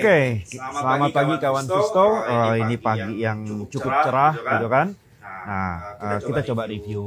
Oke, 0.00 0.48
selamat, 0.48 0.80
selamat 0.80 1.10
pagi 1.12 1.34
kawan 1.44 1.64
Susto. 1.68 2.06
Uh, 2.24 2.54
ini 2.64 2.76
pagi 2.80 3.20
yang 3.20 3.68
cukup 3.68 3.92
cerah, 4.00 4.32
gitu 4.32 4.68
kan? 4.72 4.96
Nah, 5.20 5.72
uh, 6.00 6.18
kita 6.24 6.40
coba 6.48 6.64
review 6.64 7.04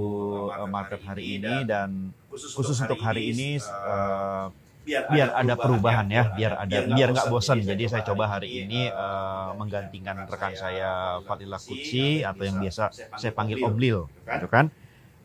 uh, 0.54 0.70
market 0.70 1.02
hari 1.02 1.42
ini 1.42 1.66
dan 1.66 2.14
khusus 2.30 2.78
untuk 2.78 3.02
hari 3.02 3.34
ini 3.34 3.58
uh, 3.66 4.54
biar 4.86 5.34
ada 5.34 5.58
perubahan 5.58 6.06
ya, 6.06 6.38
biar 6.38 6.54
ada 6.54 6.86
biar 6.86 7.18
nggak 7.18 7.34
bosan. 7.34 7.66
Jadi 7.66 7.90
saya 7.90 8.06
coba 8.06 8.30
hari 8.30 8.62
ini 8.62 8.94
uh, 8.94 9.58
menggantikan 9.58 10.30
rekan 10.30 10.54
saya 10.54 11.18
Fadila 11.26 11.58
Kutsi 11.58 12.22
atau 12.22 12.46
yang 12.46 12.62
biasa 12.62 12.94
saya 13.18 13.34
panggil 13.34 13.58
Oblil, 13.66 14.06
gitu 14.06 14.46
kan? 14.54 14.70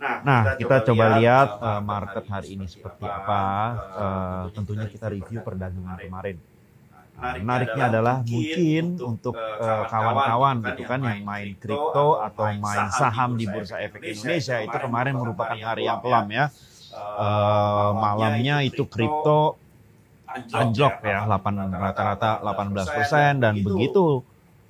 Nah, 0.01 0.57
kita 0.57 0.89
coba 0.89 1.21
lihat 1.21 1.61
uh, 1.61 1.85
market 1.85 2.25
hari 2.33 2.57
ini 2.57 2.65
seperti 2.65 3.05
apa. 3.05 3.43
Uh, 3.93 4.45
tentunya 4.57 4.89
kita 4.89 5.13
review 5.13 5.45
perdagangan 5.45 6.01
kemarin. 6.01 6.41
Nah, 7.19 7.35
menariknya 7.35 7.91
adalah 7.91 8.23
mungkin 8.23 8.95
untuk 9.03 9.35
kawan-kawan 9.91 10.63
uh, 10.63 10.67
gitu 10.71 10.83
kan 10.87 11.03
yang 11.03 11.27
main 11.27 11.51
kripto 11.59 12.23
atau 12.23 12.47
main 12.63 12.87
saham 12.95 13.35
di 13.35 13.51
Bursa 13.51 13.83
Efek 13.83 14.07
Indonesia. 14.07 14.63
Itu 14.63 14.77
kemarin 14.79 15.19
merupakan 15.19 15.59
hari 15.59 15.91
yang 15.91 15.99
kelam 15.99 16.31
ya. 16.31 16.47
Uh, 16.95 17.91
malamnya 17.99 18.63
itu 18.63 18.87
kripto 18.87 19.59
anjlok 20.31 21.03
ya, 21.03 21.27
8 21.27 21.75
rata-rata 21.75 22.39
18 22.39 22.97
persen 22.97 23.33
dan 23.43 23.55
begitu 23.67 24.23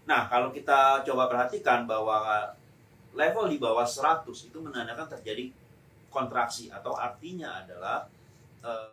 Nah, 0.02 0.26
kalau 0.26 0.50
kita 0.50 1.06
coba 1.06 1.30
perhatikan 1.30 1.86
bahwa 1.86 2.50
level 3.14 3.46
di 3.46 3.58
bawah 3.62 3.86
100 3.86 4.26
itu 4.26 4.58
menandakan 4.58 5.06
terjadi 5.18 5.52
kontraksi 6.10 6.68
atau 6.68 6.98
artinya 6.98 7.62
adalah 7.62 8.10
uh, 8.66 8.92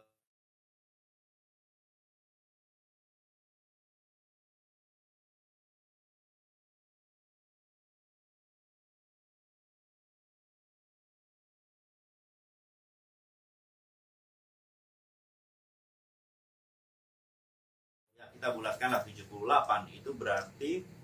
kita 18.40 18.56
bulatkanlah 18.56 19.03
78 19.03 20.00
itu 20.00 20.16
berarti 20.16 20.99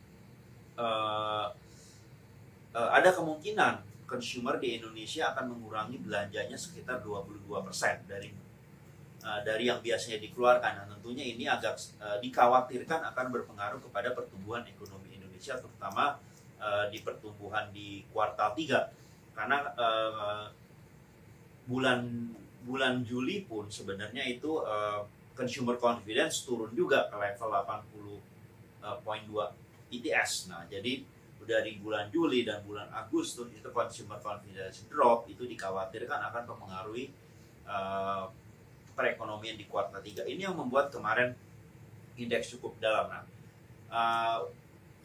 uh, 0.79 1.47
uh, 2.75 2.89
ada 2.91 3.09
kemungkinan 3.11 3.81
consumer 4.05 4.61
di 4.61 4.77
Indonesia 4.77 5.33
akan 5.33 5.57
mengurangi 5.57 5.97
belanjanya 6.03 6.55
sekitar 6.55 7.01
22% 7.01 7.41
dari 8.05 8.29
uh, 9.25 9.39
dari 9.41 9.65
yang 9.65 9.81
biasanya 9.81 10.21
dikeluarkan. 10.21 10.71
Nah, 10.77 10.85
tentunya 10.97 11.25
ini 11.25 11.49
agak 11.49 11.75
uh, 11.99 12.21
dikhawatirkan 12.21 13.01
akan 13.11 13.25
berpengaruh 13.33 13.81
kepada 13.81 14.13
pertumbuhan 14.13 14.63
ekonomi 14.69 15.17
Indonesia 15.17 15.57
terutama 15.57 16.21
uh, 16.61 16.85
di 16.93 17.01
pertumbuhan 17.01 17.73
di 17.73 18.05
kuartal 18.13 18.53
3. 18.53 19.35
Karena 19.35 19.57
uh, 19.75 20.47
bulan 21.65 22.31
bulan 22.65 23.03
Juli 23.05 23.45
pun 23.45 23.69
sebenarnya 23.69 24.25
itu 24.25 24.61
uh, 24.63 25.05
consumer 25.35 25.75
confidence 25.75 26.47
turun 26.47 26.71
juga 26.71 27.09
ke 27.11 27.15
level 27.19 27.49
80.2 28.81 29.64
ITS. 30.01 30.51
Nah, 30.51 30.66
jadi 30.67 31.03
dari 31.45 31.78
bulan 31.78 32.09
Juli 32.09 32.41
dan 32.41 32.66
bulan 32.66 32.89
Agustus 32.89 33.53
itu 33.53 33.69
consumer 33.69 34.17
confidence 34.17 34.89
drop 34.89 35.29
itu 35.29 35.45
dikhawatirkan 35.45 36.17
akan 36.33 36.44
mempengaruhi 36.50 37.13
uh, 37.69 38.25
perekonomian 38.97 39.55
di 39.55 39.69
kuartal 39.69 40.01
3. 40.01 40.25
Ini 40.25 40.50
yang 40.50 40.57
membuat 40.57 40.89
kemarin 40.89 41.38
indeks 42.17 42.57
cukup 42.57 42.73
dalam. 42.81 43.11
Nah, 43.13 43.23
uh, 43.94 44.39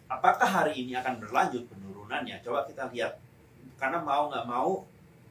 apakah 0.08 0.48
hari 0.48 0.80
ini 0.80 0.96
akan 0.96 1.20
berlanjut 1.20 1.68
penurunannya? 1.68 2.40
Coba 2.40 2.64
kita 2.64 2.88
lihat. 2.88 3.20
Karena 3.76 4.00
mau 4.00 4.28
nggak 4.32 4.46
mau, 4.48 4.84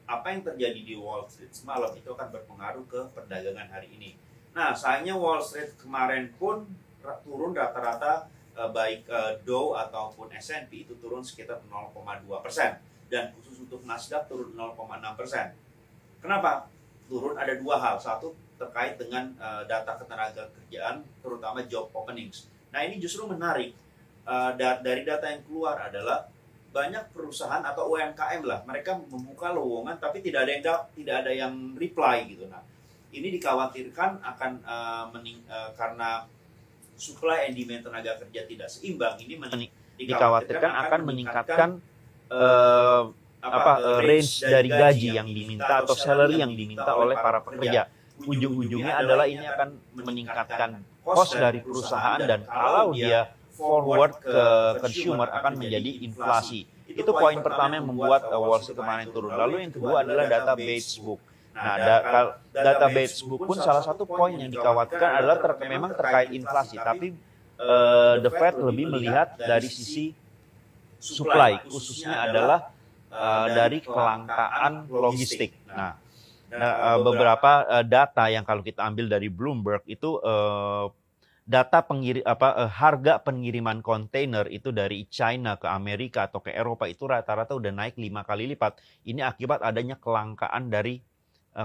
apa 0.09 0.34
yang 0.34 0.42
terjadi 0.42 0.81
di 0.81 0.96
Wall 0.98 1.25
Street 1.30 1.53
semalam 1.53 1.94
itu 1.94 2.09
akan 2.09 2.34
berpengaruh 2.34 2.86
ke 2.90 3.02
perdagangan 3.14 3.69
hari 3.69 3.94
ini. 3.94 4.18
Nah, 4.58 4.74
sayangnya 4.74 5.14
Wall 5.14 5.42
Street 5.42 5.78
kemarin 5.78 6.34
pun 6.38 6.66
turun 7.24 7.53
rata-rata 7.53 8.28
uh, 8.59 8.72
baik 8.75 9.08
uh, 9.08 9.40
Dow 9.47 9.72
ataupun 9.80 10.28
S&P 10.36 10.84
itu 10.84 10.94
turun 11.00 11.24
sekitar 11.24 11.64
0,2 11.72 11.96
persen 12.44 12.75
dan 13.08 13.31
khusus 13.34 13.64
untuk 13.64 13.88
Nasdaq 13.88 14.28
turun 14.28 14.52
0,6 14.53 14.75
persen. 15.16 15.56
Kenapa? 16.20 16.68
Turun 17.08 17.40
ada 17.40 17.56
dua 17.58 17.80
hal. 17.80 17.96
Satu 17.98 18.36
terkait 18.59 19.00
dengan 19.00 19.31
uh, 19.40 19.64
data 19.64 19.96
ketenaga 19.98 20.52
kerjaan, 20.52 21.02
terutama 21.24 21.64
job 21.66 21.88
openings. 21.96 22.52
Nah 22.75 22.84
ini 22.84 23.00
justru 23.00 23.25
menarik. 23.25 23.74
Da 24.30 24.78
dari 24.86 25.02
data 25.02 25.25
yang 25.25 25.42
keluar 25.42 25.90
adalah 25.90 26.30
banyak 26.69 27.02
perusahaan 27.09 27.66
atau 27.66 27.90
UMKM 27.98 28.46
lah, 28.46 28.62
mereka 28.62 28.94
membuka 28.94 29.50
lowongan 29.50 29.98
tapi 29.98 30.22
tidak 30.22 30.46
ada 30.46 30.52
yang 30.53 30.64
tidak 30.94 31.16
ada 31.25 31.31
yang 31.34 31.53
reply 31.74 32.30
gitu. 32.30 32.46
Nah 32.46 32.62
ini 33.09 33.34
dikhawatirkan 33.38 34.22
akan 34.22 34.52
uh, 34.62 35.09
mening 35.09 35.42
uh, 35.50 35.74
karena 35.74 36.30
supply 37.00 37.48
and 37.48 37.56
demand 37.56 37.88
tenaga 37.88 38.20
kerja 38.20 38.44
tidak 38.46 38.68
seimbang 38.68 39.16
ini 39.24 39.36
mening- 39.40 39.74
dikhawatirkan 40.00 40.72
akan 40.88 41.00
meningkatkan 41.04 41.70
uh, 42.32 43.12
apa 43.40 43.72
uh, 43.80 44.00
range 44.04 44.44
dari 44.44 44.68
gaji 44.68 45.16
yang 45.16 45.28
diminta 45.28 45.84
atau 45.84 45.96
salary 45.96 46.44
yang 46.44 46.52
diminta 46.52 46.92
oleh 46.96 47.16
para 47.16 47.40
pekerja. 47.44 47.88
Ujung-ujungnya 48.20 49.00
adalah 49.00 49.32
ini 49.32 49.48
akan 49.48 49.80
meningkatkan 49.96 50.84
cost 51.07 51.40
dari 51.40 51.63
perusahaan 51.63 52.19
dan 52.19 52.44
kalau 52.44 52.92
dia 52.92 53.31
forward 53.56 54.19
ke 54.19 54.44
consumer 54.84 55.28
akan 55.28 55.56
menjadi 55.56 56.04
inflasi. 56.04 56.68
Itu 56.88 57.16
poin 57.16 57.40
pertama 57.40 57.80
yang 57.80 57.88
membuat 57.88 58.28
Wall 58.28 58.60
Street 58.60 58.75
kemarin 58.75 59.07
turun. 59.12 59.31
Lalu 59.31 59.68
yang 59.68 59.72
kedua 59.72 60.04
adalah 60.04 60.28
data 60.28 60.54
Facebook 60.60 61.19
Nah, 61.59 61.75
da 61.75 61.95
data 62.56 62.88
Facebook 62.88 63.44
pun 63.44 63.59
salah 63.59 63.83
satu 63.83 64.07
poin 64.07 64.31
yang 64.31 64.47
dikhawatirkan 64.47 65.11
adalah 65.19 65.38
ter 65.44 65.51
memang 65.67 65.91
terkait 65.91 66.31
inflasi, 66.31 66.79
tapi 66.79 67.11
uh, 67.59 68.15
the 68.23 68.31
Fed 68.31 68.56
lebih 68.63 68.88
melihat 68.88 69.35
dari 69.35 69.67
sisi 69.67 70.15
supply, 71.00 71.59
khususnya 71.67 72.31
adalah 72.31 72.71
uh, 73.11 73.47
dari 73.51 73.83
kelangkaan 73.83 74.88
logistik. 74.88 75.51
Nah, 75.67 76.00
nah 76.47 76.73
uh, 76.95 77.00
beberapa 77.03 77.67
uh, 77.67 77.83
data 77.83 78.31
yang 78.31 78.47
kalau 78.47 78.63
kita 78.63 78.79
ambil 78.88 79.11
dari 79.11 79.27
Bloomberg 79.27 79.83
itu 79.83 80.15
uh, 80.23 80.88
data 81.50 81.81
pengirim 81.81 82.21
apa 82.23 82.56
uh, 82.56 82.71
harga 82.71 83.19
pengiriman 83.19 83.81
kontainer 83.81 84.45
itu 84.47 84.69
dari 84.69 85.09
China 85.09 85.57
ke 85.57 85.65
Amerika 85.65 86.29
atau 86.29 86.39
ke 86.45 86.53
Eropa 86.53 86.85
itu 86.85 87.09
rata-rata 87.09 87.57
udah 87.57 87.73
naik 87.73 87.97
lima 87.97 88.21
kali 88.21 88.53
lipat. 88.53 88.77
Ini 89.03 89.25
akibat 89.25 89.65
adanya 89.65 89.97
kelangkaan 89.97 90.69
dari 90.69 91.01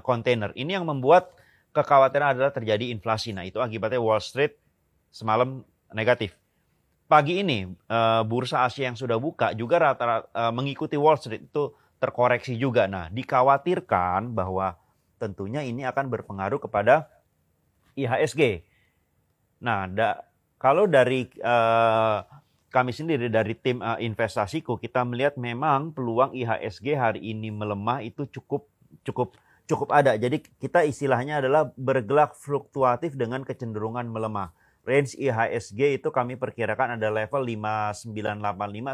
kontainer. 0.03 0.51
Ini 0.57 0.81
yang 0.81 0.87
membuat 0.89 1.35
kekhawatiran 1.75 2.39
adalah 2.39 2.55
terjadi 2.55 2.95
inflasi. 2.95 3.35
Nah, 3.35 3.45
itu 3.45 3.59
akibatnya 3.59 3.99
Wall 3.99 4.23
Street 4.23 4.57
semalam 5.11 5.63
negatif. 5.95 6.35
pagi 7.05 7.45
ini 7.45 7.69
uh, 7.69 8.25
bursa 8.25 8.65
Asia 8.65 8.89
yang 8.89 8.97
sudah 8.97 9.21
buka 9.21 9.53
juga 9.53 9.77
rata-rata 9.77 10.25
uh, 10.33 10.51
mengikuti 10.57 10.97
Wall 10.97 11.21
Street 11.21 11.47
itu 11.47 11.77
terkoreksi 12.01 12.57
juga. 12.57 12.89
Nah, 12.89 13.13
dikhawatirkan 13.13 14.33
bahwa 14.33 14.75
tentunya 15.21 15.61
ini 15.63 15.85
akan 15.85 16.09
berpengaruh 16.09 16.59
kepada 16.59 17.07
IHSG. 17.95 18.65
Nah, 19.63 19.87
da, 19.87 20.27
kalau 20.59 20.89
dari 20.89 21.29
uh, 21.45 22.25
kami 22.75 22.91
sendiri 22.91 23.31
dari 23.31 23.55
tim 23.55 23.79
uh, 23.79 24.01
investasiku 24.03 24.75
kita 24.81 25.07
melihat 25.07 25.39
memang 25.39 25.95
peluang 25.95 26.35
IHSG 26.35 26.99
hari 26.99 27.21
ini 27.23 27.55
melemah 27.55 28.03
itu 28.03 28.27
cukup 28.27 28.67
cukup 29.07 29.39
cukup 29.65 29.97
ada. 29.97 30.17
Jadi 30.17 30.45
kita 30.61 30.85
istilahnya 30.85 31.41
adalah 31.41 31.73
bergelak 31.75 32.37
fluktuatif 32.37 33.17
dengan 33.17 33.43
kecenderungan 33.43 34.05
melemah. 34.09 34.53
Range 34.85 35.17
IHSG 35.17 35.97
itu 35.97 36.09
kami 36.13 36.37
perkirakan 36.37 37.01
ada 37.01 37.09
level 37.09 37.41
5985 37.49 38.13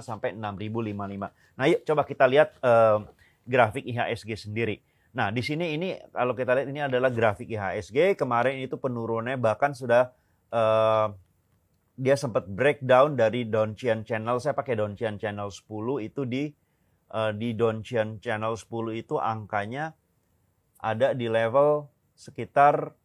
sampai 0.07 0.39
6055. 0.39 1.59
Nah, 1.59 1.65
yuk 1.67 1.83
coba 1.83 2.03
kita 2.07 2.31
lihat 2.31 2.55
uh, 2.63 3.03
grafik 3.43 3.83
IHSG 3.83 4.39
sendiri. 4.39 4.79
Nah, 5.11 5.35
di 5.35 5.43
sini 5.43 5.75
ini 5.75 5.99
kalau 6.15 6.39
kita 6.39 6.55
lihat 6.55 6.69
ini 6.71 6.87
adalah 6.87 7.11
grafik 7.11 7.51
IHSG. 7.51 8.15
Kemarin 8.15 8.63
itu 8.63 8.79
penurunannya 8.79 9.43
bahkan 9.43 9.75
sudah 9.75 10.15
uh, 10.55 11.11
dia 11.99 12.15
sempat 12.15 12.47
breakdown 12.47 13.19
dari 13.19 13.51
Donchian 13.51 14.07
Channel. 14.07 14.39
Saya 14.39 14.55
pakai 14.55 14.79
Donchian 14.79 15.19
Channel 15.19 15.51
10 15.51 16.07
itu 16.07 16.23
di 16.23 16.55
uh, 17.11 17.35
di 17.35 17.59
Donchian 17.59 18.23
Channel 18.23 18.55
10 18.55 18.95
itu 18.95 19.19
angkanya 19.19 19.91
ada 20.81 21.13
di 21.13 21.29
level 21.29 21.87
sekitar 22.17 22.97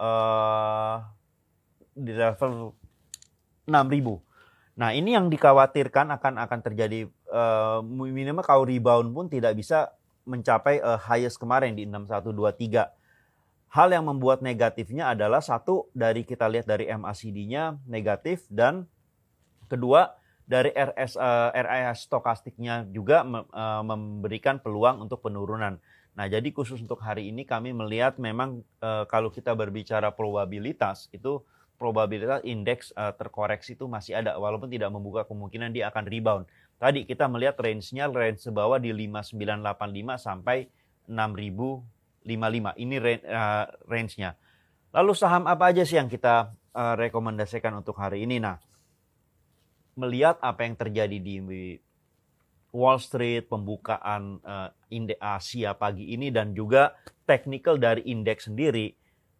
uh, 0.00 1.04
di 1.92 2.12
level 2.16 2.72
6000. 3.68 4.80
Nah, 4.80 4.90
ini 4.94 5.12
yang 5.12 5.28
dikhawatirkan 5.28 6.14
akan 6.16 6.34
akan 6.40 6.60
terjadi 6.64 7.08
uh, 7.28 7.84
minimal 7.84 8.44
kalau 8.46 8.64
rebound 8.64 9.12
pun 9.12 9.26
tidak 9.28 9.52
bisa 9.58 9.92
mencapai 10.24 10.80
uh, 10.80 10.96
highest 10.96 11.40
kemarin 11.40 11.76
di 11.76 11.84
6123 11.88 12.98
hal 13.68 13.88
yang 13.92 14.08
membuat 14.08 14.40
negatifnya 14.40 15.12
adalah 15.12 15.44
satu 15.44 15.92
dari 15.92 16.24
kita 16.24 16.48
lihat 16.48 16.64
dari 16.64 16.88
MACD-nya 16.88 17.84
negatif 17.84 18.48
dan 18.48 18.88
kedua 19.68 20.16
dari 20.48 20.72
RS 20.72 21.20
uh, 21.20 21.52
RAS 21.52 22.08
stokastiknya 22.08 22.88
juga 22.88 23.20
memberikan 23.84 24.56
peluang 24.64 25.04
untuk 25.04 25.20
penurunan. 25.20 25.76
Nah, 26.18 26.26
jadi 26.26 26.50
khusus 26.50 26.82
untuk 26.82 26.98
hari 26.98 27.30
ini 27.30 27.46
kami 27.46 27.70
melihat 27.70 28.18
memang 28.18 28.66
uh, 28.82 29.06
kalau 29.06 29.30
kita 29.30 29.54
berbicara 29.54 30.10
probabilitas 30.10 31.06
itu 31.14 31.38
probabilitas 31.78 32.42
indeks 32.42 32.90
uh, 32.98 33.14
terkoreksi 33.14 33.78
itu 33.78 33.86
masih 33.86 34.18
ada 34.18 34.34
walaupun 34.34 34.66
tidak 34.66 34.90
membuka 34.90 35.22
kemungkinan 35.30 35.70
dia 35.70 35.86
akan 35.94 36.10
rebound. 36.10 36.50
Tadi 36.82 37.06
kita 37.06 37.30
melihat 37.30 37.54
range-nya 37.62 38.10
range 38.10 38.42
sebawah 38.50 38.82
di 38.82 38.90
5985 38.90 40.18
sampai 40.18 40.66
6000 41.06 41.86
55. 42.26 42.82
Ini 42.82 42.96
uh, 42.98 43.66
range-nya. 43.86 44.34
Lalu 44.90 45.12
saham 45.14 45.46
apa 45.46 45.70
aja 45.70 45.86
sih 45.86 46.02
yang 46.02 46.10
kita 46.10 46.50
rekomendasikan 46.78 47.74
untuk 47.74 47.98
hari 47.98 48.22
ini? 48.22 48.38
Nah, 48.38 48.56
melihat 49.98 50.38
apa 50.38 50.62
yang 50.62 50.78
terjadi 50.78 51.18
di 51.18 51.42
Wall 52.72 53.00
Street, 53.00 53.48
pembukaan 53.48 54.44
uh, 54.44 54.68
indeks 54.92 55.20
Asia 55.20 55.72
pagi 55.72 56.12
ini 56.12 56.28
dan 56.28 56.52
juga 56.52 56.92
technical 57.24 57.80
dari 57.80 58.04
indeks 58.04 58.48
sendiri, 58.48 58.92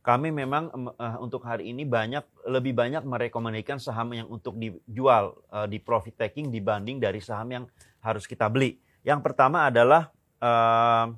kami 0.08 0.32
memang 0.32 0.72
uh, 0.72 1.20
untuk 1.20 1.44
hari 1.44 1.68
ini 1.68 1.84
banyak 1.84 2.24
lebih 2.48 2.72
banyak 2.72 3.04
merekomendasikan 3.04 3.76
saham 3.76 4.08
yang 4.16 4.28
untuk 4.32 4.56
dijual 4.56 5.36
uh, 5.52 5.68
di 5.68 5.76
profit 5.76 6.16
taking 6.16 6.48
dibanding 6.48 6.96
dari 6.96 7.20
saham 7.20 7.48
yang 7.52 7.64
harus 8.00 8.24
kita 8.24 8.48
beli. 8.48 8.80
Yang 9.04 9.20
pertama 9.20 9.68
adalah 9.68 10.08
uh, 10.40 11.12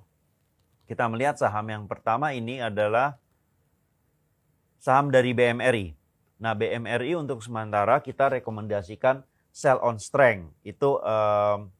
kita 0.90 1.06
melihat 1.06 1.38
saham 1.38 1.70
yang 1.70 1.84
pertama 1.86 2.34
ini 2.34 2.58
adalah 2.58 3.14
saham 4.82 5.14
dari 5.14 5.38
BMRI. 5.38 5.94
Nah, 6.42 6.58
BMRI 6.58 7.14
untuk 7.14 7.46
sementara 7.46 8.02
kita 8.02 8.42
rekomendasikan 8.42 9.22
sell 9.54 9.78
on 9.86 10.02
strength. 10.02 10.50
Itu 10.66 10.98
um, 10.98 11.70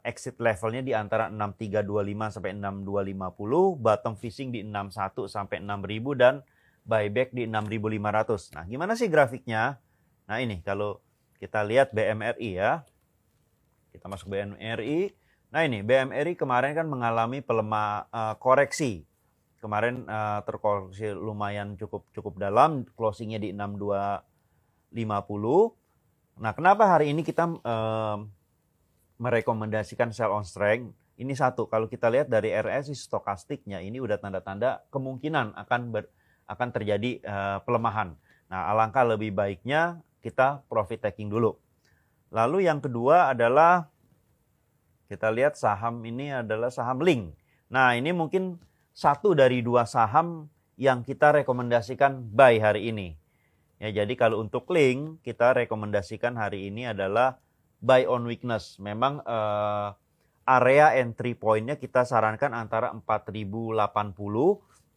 exit 0.00 0.40
levelnya 0.40 0.80
di 0.80 0.92
antara 0.96 1.28
6325 1.28 2.34
sampai 2.40 2.52
6250, 2.56 3.76
bottom 3.76 4.14
fishing 4.16 4.48
di 4.48 4.64
61 4.64 5.28
sampai 5.28 5.60
6000 5.60 6.16
dan 6.16 6.34
buyback 6.88 7.36
di 7.36 7.44
6500. 7.44 8.56
Nah, 8.56 8.64
gimana 8.64 8.96
sih 8.96 9.12
grafiknya? 9.12 9.76
Nah, 10.24 10.40
ini 10.40 10.64
kalau 10.64 11.04
kita 11.42 11.66
lihat 11.66 11.90
BMRI 11.90 12.50
ya. 12.54 12.86
Kita 13.90 14.06
masuk 14.06 14.30
BMRI. 14.30 15.10
Nah 15.52 15.68
ini 15.68 15.82
BMRI 15.84 16.38
kemarin 16.38 16.72
kan 16.72 16.86
mengalami 16.88 17.42
pelemah 17.42 18.06
uh, 18.08 18.38
koreksi. 18.38 19.04
Kemarin 19.58 20.06
uh, 20.06 20.40
terkoreksi 20.46 21.10
lumayan 21.12 21.74
cukup 21.76 22.06
cukup 22.14 22.38
dalam, 22.40 22.86
closingnya 22.94 23.42
di 23.42 23.50
6250. 23.52 24.94
Nah 26.40 26.52
kenapa 26.56 26.88
hari 26.94 27.12
ini 27.12 27.20
kita 27.26 27.58
uh, 27.60 28.22
merekomendasikan 29.22 30.10
sell 30.10 30.34
on 30.34 30.42
strength? 30.42 30.90
Ini 31.14 31.30
satu, 31.38 31.70
kalau 31.70 31.86
kita 31.86 32.10
lihat 32.10 32.26
dari 32.26 32.50
RSI 32.50 32.98
stokastiknya 32.98 33.78
ini 33.78 34.02
udah 34.02 34.18
tanda-tanda 34.18 34.82
kemungkinan 34.90 35.54
akan 35.54 35.80
ber, 35.94 36.10
akan 36.50 36.68
terjadi 36.74 37.22
uh, 37.22 37.58
pelemahan. 37.62 38.18
Nah 38.50 38.74
alangkah 38.74 39.06
lebih 39.06 39.30
baiknya 39.30 40.02
kita 40.18 40.66
profit 40.66 41.06
taking 41.06 41.30
dulu. 41.30 41.54
Lalu 42.32 42.66
yang 42.66 42.82
kedua 42.82 43.30
adalah 43.30 43.92
kita 45.12 45.28
lihat 45.28 45.60
saham 45.60 46.00
ini 46.08 46.32
adalah 46.32 46.72
saham 46.72 47.04
Link. 47.04 47.36
Nah, 47.68 47.92
ini 47.92 48.16
mungkin 48.16 48.56
satu 48.96 49.36
dari 49.36 49.60
dua 49.60 49.84
saham 49.84 50.48
yang 50.80 51.04
kita 51.04 51.36
rekomendasikan 51.36 52.32
buy 52.32 52.56
hari 52.56 52.88
ini. 52.88 53.20
Ya, 53.76 53.92
jadi 53.92 54.16
kalau 54.16 54.40
untuk 54.40 54.64
Link 54.72 55.20
kita 55.20 55.52
rekomendasikan 55.52 56.32
hari 56.40 56.72
ini 56.72 56.88
adalah 56.88 57.36
buy 57.82 58.06
on 58.06 58.24
weakness. 58.24 58.78
Memang 58.78 59.18
uh, 59.26 59.92
area 60.46 60.94
entry 61.02 61.34
pointnya 61.34 61.74
kita 61.74 62.06
sarankan 62.06 62.54
antara 62.54 62.94
4080. 62.94 63.82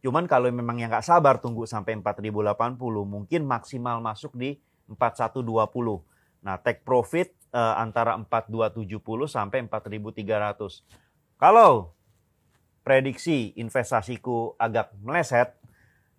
Cuman 0.06 0.30
kalau 0.30 0.54
memang 0.54 0.78
yang 0.78 0.94
nggak 0.94 1.02
sabar 1.02 1.42
tunggu 1.42 1.66
sampai 1.66 1.98
4080, 1.98 2.78
mungkin 3.10 3.42
maksimal 3.50 3.98
masuk 4.06 4.38
di 4.38 4.62
4120. 4.86 6.46
Nah, 6.46 6.62
take 6.62 6.86
profit 6.86 7.34
uh, 7.50 7.82
antara 7.82 8.14
4270 8.14 9.02
sampai 9.26 9.66
4300. 9.66 10.86
Kalau 11.42 11.98
prediksi 12.86 13.58
investasiku 13.58 14.54
agak 14.62 14.94
meleset, 15.02 15.58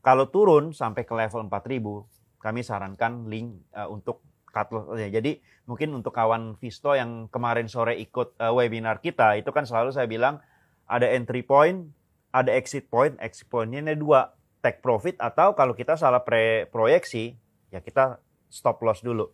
kalau 0.03 0.27
turun 0.35 0.75
sampai 0.75 1.07
ke 1.07 1.15
level 1.15 1.47
4000, 1.47 2.43
kami 2.43 2.61
sarankan 2.67 3.31
link 3.31 3.55
uh, 3.71 3.87
untuk 3.87 4.19
cut 4.57 4.73
loss. 4.73 4.89
Jadi 4.97 5.37
mungkin 5.69 5.93
untuk 5.93 6.17
kawan 6.17 6.57
Visto 6.57 6.97
yang 6.97 7.29
kemarin 7.29 7.69
sore 7.69 8.01
ikut 8.01 8.41
uh, 8.41 8.57
webinar 8.57 9.05
kita, 9.05 9.37
itu 9.37 9.53
kan 9.53 9.69
selalu 9.69 9.93
saya 9.93 10.09
bilang 10.09 10.41
ada 10.89 11.05
entry 11.13 11.45
point, 11.45 11.93
ada 12.33 12.57
exit 12.57 12.89
point. 12.89 13.13
Exit 13.21 13.53
pointnya 13.53 13.85
ada 13.85 13.93
dua, 13.93 14.33
take 14.65 14.81
profit 14.81 15.21
atau 15.21 15.53
kalau 15.53 15.77
kita 15.77 16.01
salah 16.01 16.25
pre 16.25 16.65
proyeksi, 16.73 17.37
ya 17.69 17.85
kita 17.85 18.17
stop 18.49 18.81
loss 18.81 19.05
dulu. 19.05 19.29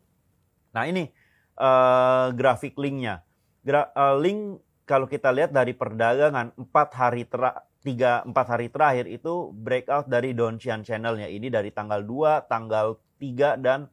Nah 0.74 0.90
ini 0.90 1.06
uh, 1.62 2.34
grafik 2.34 2.74
linknya. 2.74 3.22
Gra 3.62 3.94
uh, 3.94 4.18
link 4.18 4.58
kalau 4.82 5.06
kita 5.06 5.30
lihat 5.30 5.54
dari 5.54 5.78
perdagangan 5.78 6.58
empat 6.58 6.88
hari 6.98 7.22
ter 7.22 7.38
tiga 7.82 8.22
empat 8.22 8.46
hari 8.58 8.70
terakhir 8.70 9.10
itu 9.10 9.50
breakout 9.54 10.06
dari 10.06 10.34
Donchian 10.34 10.86
channelnya 10.86 11.26
ini 11.26 11.50
dari 11.50 11.74
tanggal 11.74 12.02
2, 12.06 12.46
tanggal 12.46 12.98
3 13.18 13.58
dan 13.58 13.90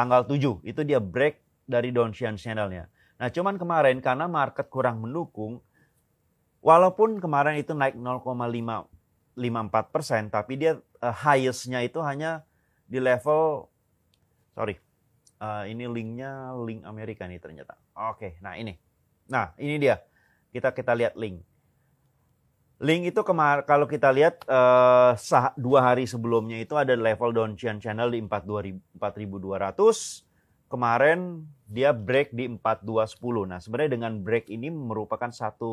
tanggal 0.00 0.24
7 0.24 0.64
itu 0.64 0.80
dia 0.80 0.96
break 0.96 1.68
dari 1.68 1.92
Donchian 1.92 2.40
channelnya. 2.40 2.88
Nah 3.20 3.28
cuman 3.28 3.60
kemarin 3.60 4.00
karena 4.00 4.24
market 4.24 4.72
kurang 4.72 5.04
mendukung, 5.04 5.60
walaupun 6.64 7.20
kemarin 7.20 7.60
itu 7.60 7.76
naik 7.76 8.00
0,54 8.00 8.88
persen, 9.92 10.32
tapi 10.32 10.56
dia 10.56 10.80
uh, 11.04 11.12
highestnya 11.12 11.84
itu 11.84 12.00
hanya 12.00 12.48
di 12.88 12.96
level 12.96 13.68
sorry 14.56 14.80
uh, 15.40 15.64
ini 15.68 15.84
linknya 15.84 16.56
link 16.56 16.80
Amerika 16.88 17.28
nih 17.28 17.40
ternyata. 17.40 17.74
Oke, 18.12 18.40
nah 18.44 18.54
ini. 18.56 18.76
Nah 19.28 19.52
ini 19.60 19.76
dia. 19.76 20.00
Kita 20.50 20.72
kita 20.72 20.96
lihat 20.96 21.16
link. 21.16 21.44
Link 22.80 23.12
itu 23.12 23.20
kemar 23.20 23.68
kalau 23.68 23.84
kita 23.84 24.08
lihat 24.08 24.40
uh, 24.48 25.12
sah 25.20 25.52
dua 25.52 25.92
hari 25.92 26.08
sebelumnya 26.08 26.56
itu 26.56 26.80
ada 26.80 26.96
level 26.96 27.36
Donchian 27.36 27.76
Channel 27.76 28.08
di 28.08 28.24
4200. 28.24 28.96
Kemarin 30.70 31.44
dia 31.68 31.92
break 31.92 32.32
di 32.32 32.48
4210. 32.56 33.52
Nah 33.52 33.60
sebenarnya 33.60 34.00
dengan 34.00 34.16
break 34.24 34.48
ini 34.48 34.72
merupakan 34.72 35.28
satu 35.28 35.72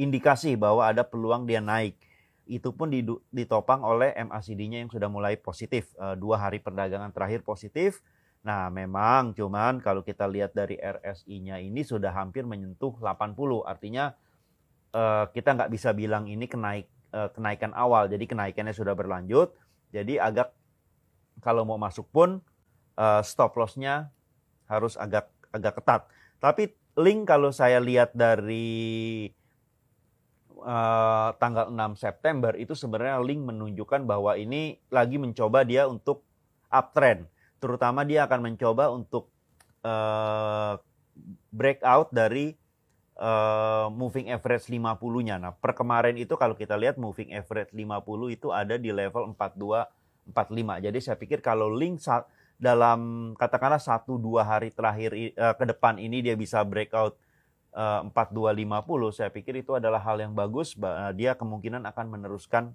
indikasi 0.00 0.56
bahwa 0.56 0.88
ada 0.88 1.04
peluang 1.04 1.44
dia 1.44 1.60
naik. 1.60 2.00
Itu 2.48 2.72
pun 2.72 2.88
ditopang 3.28 3.84
oleh 3.84 4.16
MACD-nya 4.16 4.80
yang 4.80 4.88
sudah 4.88 5.12
mulai 5.12 5.36
positif. 5.36 5.92
Uh, 6.00 6.16
dua 6.16 6.40
hari 6.40 6.56
perdagangan 6.56 7.12
terakhir 7.12 7.44
positif 7.44 8.00
Nah, 8.44 8.68
memang 8.68 9.32
cuman 9.32 9.80
kalau 9.80 10.04
kita 10.04 10.28
lihat 10.28 10.52
dari 10.52 10.76
RSI-nya 10.76 11.64
ini 11.64 11.80
sudah 11.80 12.12
hampir 12.12 12.44
menyentuh 12.44 12.92
80. 13.00 13.64
Artinya 13.64 14.12
uh, 14.94 15.26
kita 15.34 15.58
nggak 15.58 15.70
bisa 15.74 15.90
bilang 15.90 16.30
ini 16.30 16.46
kenaik 16.46 16.86
uh, 17.10 17.28
kenaikan 17.34 17.74
awal. 17.74 18.06
Jadi 18.06 18.24
kenaikannya 18.30 18.72
sudah 18.72 18.94
berlanjut. 18.94 19.52
Jadi 19.90 20.16
agak 20.16 20.54
kalau 21.42 21.66
mau 21.66 21.76
masuk 21.76 22.06
pun 22.14 22.38
uh, 22.96 23.20
stop 23.26 23.58
loss-nya 23.58 24.14
harus 24.70 24.94
agak 24.94 25.28
agak 25.50 25.82
ketat. 25.82 26.02
Tapi 26.38 26.72
link 26.94 27.26
kalau 27.26 27.50
saya 27.50 27.82
lihat 27.82 28.14
dari 28.14 29.28
uh, 30.62 31.34
tanggal 31.36 31.68
6 31.68 31.98
September 31.98 32.54
itu 32.54 32.72
sebenarnya 32.72 33.20
link 33.20 33.42
menunjukkan 33.42 34.06
bahwa 34.06 34.38
ini 34.38 34.78
lagi 34.88 35.18
mencoba 35.18 35.66
dia 35.66 35.90
untuk 35.90 36.22
uptrend 36.70 37.26
terutama 37.62 38.04
dia 38.04 38.28
akan 38.28 38.52
mencoba 38.52 38.92
untuk 38.92 39.32
uh, 39.86 40.76
breakout 41.48 42.12
dari 42.12 42.52
uh, 43.18 43.86
moving 43.90 44.30
average 44.30 44.66
50-nya. 44.70 45.36
Nah, 45.38 45.52
per 45.54 45.74
kemarin 45.74 46.14
itu 46.18 46.34
kalau 46.34 46.54
kita 46.58 46.74
lihat 46.74 46.98
moving 46.98 47.34
average 47.34 47.70
50 47.70 48.36
itu 48.36 48.48
ada 48.50 48.74
di 48.78 48.90
level 48.90 49.34
42 49.34 50.30
45. 50.34 50.86
Jadi 50.88 50.98
saya 51.04 51.16
pikir 51.20 51.44
kalau 51.44 51.68
link 51.68 52.00
dalam 52.56 53.32
katakanlah 53.36 53.82
1 53.82 54.08
2 54.08 54.40
hari 54.40 54.72
terakhir 54.72 55.10
uh, 55.36 55.52
ke 55.52 55.64
depan 55.68 56.00
ini 56.00 56.24
dia 56.24 56.32
bisa 56.38 56.64
breakout 56.64 57.18
uh, 57.76 58.06
4250, 58.08 59.18
saya 59.20 59.28
pikir 59.28 59.60
itu 59.60 59.76
adalah 59.76 60.00
hal 60.00 60.16
yang 60.22 60.32
bagus. 60.32 60.72
Dia 61.18 61.36
kemungkinan 61.36 61.84
akan 61.84 62.06
meneruskan 62.08 62.72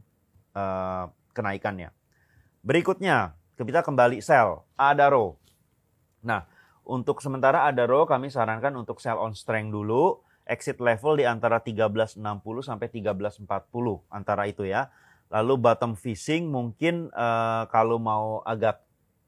uh, 0.54 1.10
kenaikannya. 1.34 1.90
Berikutnya, 2.60 3.40
kita 3.56 3.82
kembali 3.84 4.20
sell 4.20 4.68
Adaro. 4.76 5.40
Nah, 6.20 6.44
untuk 6.84 7.24
sementara 7.24 7.64
Adaro 7.64 8.04
kami 8.04 8.28
sarankan 8.28 8.76
untuk 8.76 9.00
sell 9.00 9.16
on 9.16 9.32
strength 9.32 9.72
dulu, 9.72 10.20
exit 10.50 10.82
level 10.82 11.22
di 11.22 11.30
antara 11.30 11.62
1360 11.62 12.18
sampai 12.66 12.90
1340 12.90 13.46
antara 14.10 14.50
itu 14.50 14.66
ya. 14.66 14.90
Lalu 15.30 15.62
bottom 15.62 15.94
fishing 15.94 16.50
mungkin 16.50 17.14
uh, 17.14 17.70
kalau 17.70 18.02
mau 18.02 18.42
agak 18.42 18.82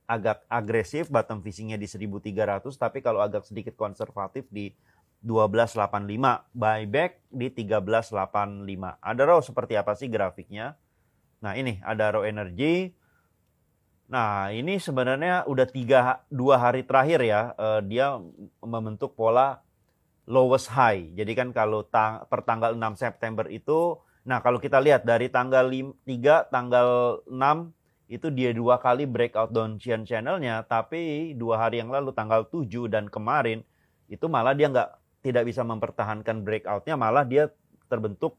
agak 0.09 0.43
agresif 0.49 1.07
bottom 1.13 1.45
fishingnya 1.45 1.77
di 1.77 1.85
1300 1.87 2.67
tapi 2.75 2.99
kalau 2.99 3.21
agak 3.21 3.45
sedikit 3.45 3.77
konservatif 3.77 4.49
di 4.49 4.73
1285 5.21 6.57
buyback 6.57 7.21
di 7.29 7.47
1385 7.53 8.97
Adaro 8.97 9.37
seperti 9.45 9.77
apa 9.77 9.93
sih 9.93 10.09
grafiknya? 10.09 10.73
Nah 11.45 11.53
ini 11.53 11.77
Adaro 11.85 12.25
Energy. 12.25 12.97
Nah, 14.11 14.51
ini 14.51 14.75
sebenarnya 14.75 15.47
udah 15.47 15.63
tiga 15.71 16.19
dua 16.27 16.59
hari 16.59 16.83
terakhir 16.83 17.23
ya, 17.23 17.55
uh, 17.55 17.79
dia 17.79 18.19
membentuk 18.59 19.15
pola 19.15 19.63
lowest 20.29 20.69
high. 20.73 21.09
Jadi 21.17 21.31
kan 21.33 21.49
kalau 21.55 21.85
tang, 21.87 22.25
per 22.29 22.45
tanggal 22.45 22.77
6 22.77 22.97
September 22.97 23.45
itu, 23.49 23.97
nah 24.27 24.41
kalau 24.41 24.61
kita 24.61 24.77
lihat 24.77 25.05
dari 25.05 25.31
tanggal 25.33 25.65
3, 25.69 26.51
tanggal 26.53 27.21
6 27.25 27.33
itu 28.11 28.27
dia 28.27 28.51
dua 28.51 28.75
kali 28.75 29.07
breakout 29.07 29.55
downtrend 29.55 30.03
channelnya, 30.03 30.67
tapi 30.67 31.31
dua 31.31 31.63
hari 31.63 31.79
yang 31.79 31.87
lalu 31.87 32.11
tanggal 32.11 32.43
7 32.43 32.91
dan 32.91 33.07
kemarin 33.07 33.63
itu 34.11 34.27
malah 34.27 34.51
dia 34.51 34.67
nggak 34.67 34.89
tidak 35.23 35.47
bisa 35.47 35.63
mempertahankan 35.63 36.43
breakoutnya, 36.43 36.99
malah 36.99 37.23
dia 37.23 37.47
terbentuk 37.87 38.35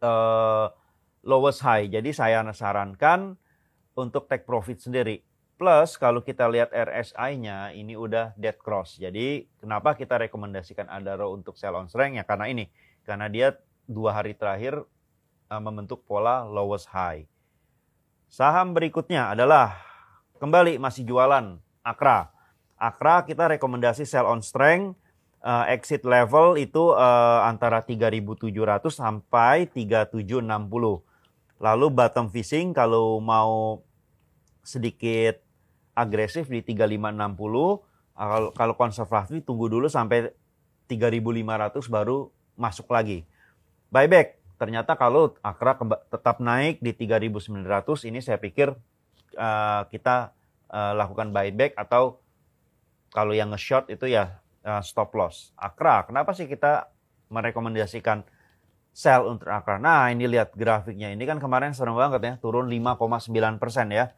uh, 0.00 0.72
lowest 1.20 1.60
high. 1.60 1.92
Jadi 1.92 2.10
saya 2.16 2.40
sarankan 2.56 3.36
untuk 3.92 4.24
take 4.32 4.48
profit 4.48 4.80
sendiri. 4.80 5.20
Plus 5.60 6.00
kalau 6.00 6.24
kita 6.24 6.48
lihat 6.48 6.72
RSI-nya 6.72 7.76
ini 7.76 7.92
udah 7.92 8.32
dead 8.40 8.56
cross. 8.56 8.96
Jadi 8.96 9.44
kenapa 9.60 9.92
kita 9.92 10.16
rekomendasikan 10.16 10.88
Adaro 10.88 11.36
untuk 11.36 11.60
sell 11.60 11.76
on 11.76 11.84
strength 11.84 12.16
ya 12.16 12.24
karena 12.24 12.48
ini. 12.48 12.64
Karena 13.04 13.28
dia 13.28 13.52
dua 13.84 14.16
hari 14.16 14.32
terakhir 14.32 14.80
uh, 15.52 15.60
membentuk 15.60 16.00
pola 16.08 16.48
lowest 16.48 16.88
high. 16.88 17.28
Saham 18.32 18.72
berikutnya 18.72 19.36
adalah 19.36 19.76
kembali 20.40 20.80
masih 20.80 21.04
jualan 21.04 21.60
Akra. 21.84 22.32
Akra 22.80 23.28
kita 23.28 23.52
rekomendasi 23.52 24.08
sell 24.08 24.24
on 24.24 24.40
strength. 24.40 24.96
Uh, 25.44 25.68
exit 25.68 26.08
level 26.08 26.56
itu 26.56 26.96
uh, 26.96 27.44
antara 27.44 27.84
3.700 27.84 28.48
sampai 28.88 29.68
3.760. 29.68 30.40
Lalu 31.60 31.86
bottom 31.92 32.32
fishing 32.32 32.72
kalau 32.72 33.20
mau 33.20 33.84
sedikit 34.64 35.49
agresif 35.94 36.46
di 36.46 36.62
3560. 36.62 37.86
Kalau 38.20 38.50
kalau 38.52 38.74
konservatif 38.76 39.42
tunggu 39.46 39.70
dulu 39.70 39.88
sampai 39.88 40.30
3500 40.90 41.86
baru 41.86 42.28
masuk 42.58 42.90
lagi. 42.90 43.24
Buyback 43.88 44.38
ternyata 44.60 44.92
kalau 44.94 45.32
Akra 45.40 45.78
tetap 46.12 46.36
naik 46.38 46.84
di 46.84 46.92
3900 46.92 48.10
ini 48.12 48.20
saya 48.20 48.36
pikir 48.36 48.76
uh, 49.40 49.82
kita 49.88 50.36
uh, 50.68 50.92
lakukan 50.92 51.32
buyback 51.32 51.72
atau 51.80 52.20
kalau 53.10 53.34
yang 53.34 53.50
nge-short 53.50 53.88
itu 53.88 54.06
ya 54.06 54.38
uh, 54.62 54.82
stop 54.84 55.16
loss. 55.16 55.50
Akra, 55.58 56.06
kenapa 56.06 56.36
sih 56.36 56.46
kita 56.46 56.92
merekomendasikan 57.32 58.22
sell 58.92 59.26
untuk 59.26 59.50
Akra? 59.50 59.82
Nah, 59.82 60.12
ini 60.14 60.30
lihat 60.30 60.54
grafiknya. 60.54 61.10
Ini 61.10 61.24
kan 61.26 61.42
kemarin 61.42 61.74
serem 61.74 61.98
banget 61.98 62.22
ya, 62.22 62.32
turun 62.38 62.70
5,9 62.70 63.58
persen 63.58 63.90
ya 63.90 64.14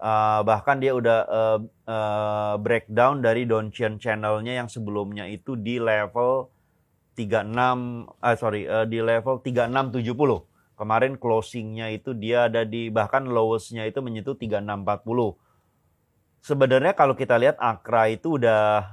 uh, 0.00 0.40
bahkan 0.42 0.80
dia 0.80 0.96
udah 0.96 1.18
uh, 1.28 1.58
uh, 1.86 2.54
breakdown 2.58 3.20
dari 3.20 3.44
downtrend 3.44 4.00
channelnya 4.00 4.64
yang 4.64 4.68
sebelumnya 4.72 5.28
itu 5.28 5.54
di 5.54 5.76
level 5.76 6.48
36 7.14 7.52
uh, 8.08 8.36
sorry 8.40 8.64
uh, 8.66 8.88
di 8.88 9.04
level 9.04 9.44
3670 9.44 10.80
kemarin 10.80 11.20
closingnya 11.20 11.92
itu 11.92 12.16
dia 12.16 12.48
ada 12.48 12.64
di 12.64 12.88
bahkan 12.88 13.28
lowestnya 13.28 13.84
itu 13.84 14.00
menyentuh 14.00 14.34
3640 14.34 15.36
sebenarnya 16.40 16.92
kalau 16.96 17.12
kita 17.12 17.36
lihat 17.36 17.60
Akra 17.60 18.08
itu 18.08 18.40
udah 18.40 18.88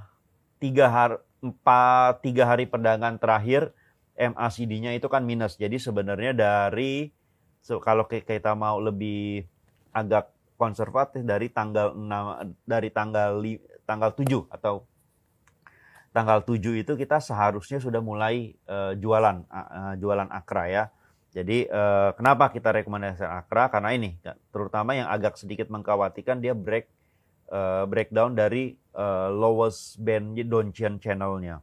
tiga 0.60 0.92
hari 0.92 1.18
empat 1.38 2.26
tiga 2.26 2.44
hari 2.50 2.66
perdagangan 2.68 3.16
terakhir 3.22 3.72
MACD-nya 4.18 4.98
itu 4.98 5.08
kan 5.08 5.22
minus. 5.24 5.56
Jadi 5.56 5.78
sebenarnya 5.78 6.34
dari 6.34 7.14
so, 7.62 7.78
kalau 7.78 8.10
kita 8.10 8.58
mau 8.58 8.82
lebih 8.82 9.46
agak 9.94 10.34
konservatif 10.58 11.22
dari 11.22 11.54
tanggal 11.54 11.94
6 11.94 12.66
dari 12.66 12.90
tanggal 12.90 13.38
li, 13.38 13.62
tanggal 13.86 14.12
7 14.12 14.50
atau 14.50 14.84
tanggal 16.12 16.42
7 16.42 16.82
itu 16.82 16.98
kita 16.98 17.22
seharusnya 17.22 17.78
sudah 17.78 18.02
mulai 18.02 18.58
uh, 18.66 18.98
jualan 18.98 19.46
uh, 19.48 19.94
jualan 20.02 20.28
akra 20.34 20.66
ya. 20.68 20.84
Jadi 21.32 21.70
uh, 21.70 22.18
kenapa 22.18 22.50
kita 22.50 22.74
rekomendasikan 22.74 23.46
akra? 23.46 23.70
Karena 23.70 23.94
ini 23.94 24.18
terutama 24.50 24.98
yang 24.98 25.06
agak 25.08 25.38
sedikit 25.38 25.70
mengkhawatirkan 25.70 26.42
dia 26.42 26.58
break 26.58 26.90
uh, 27.54 27.86
breakdown 27.86 28.34
dari 28.34 28.74
uh, 28.98 29.30
lowest 29.30 30.02
band 30.02 30.34
downtrend 30.50 30.98
channelnya. 30.98 31.62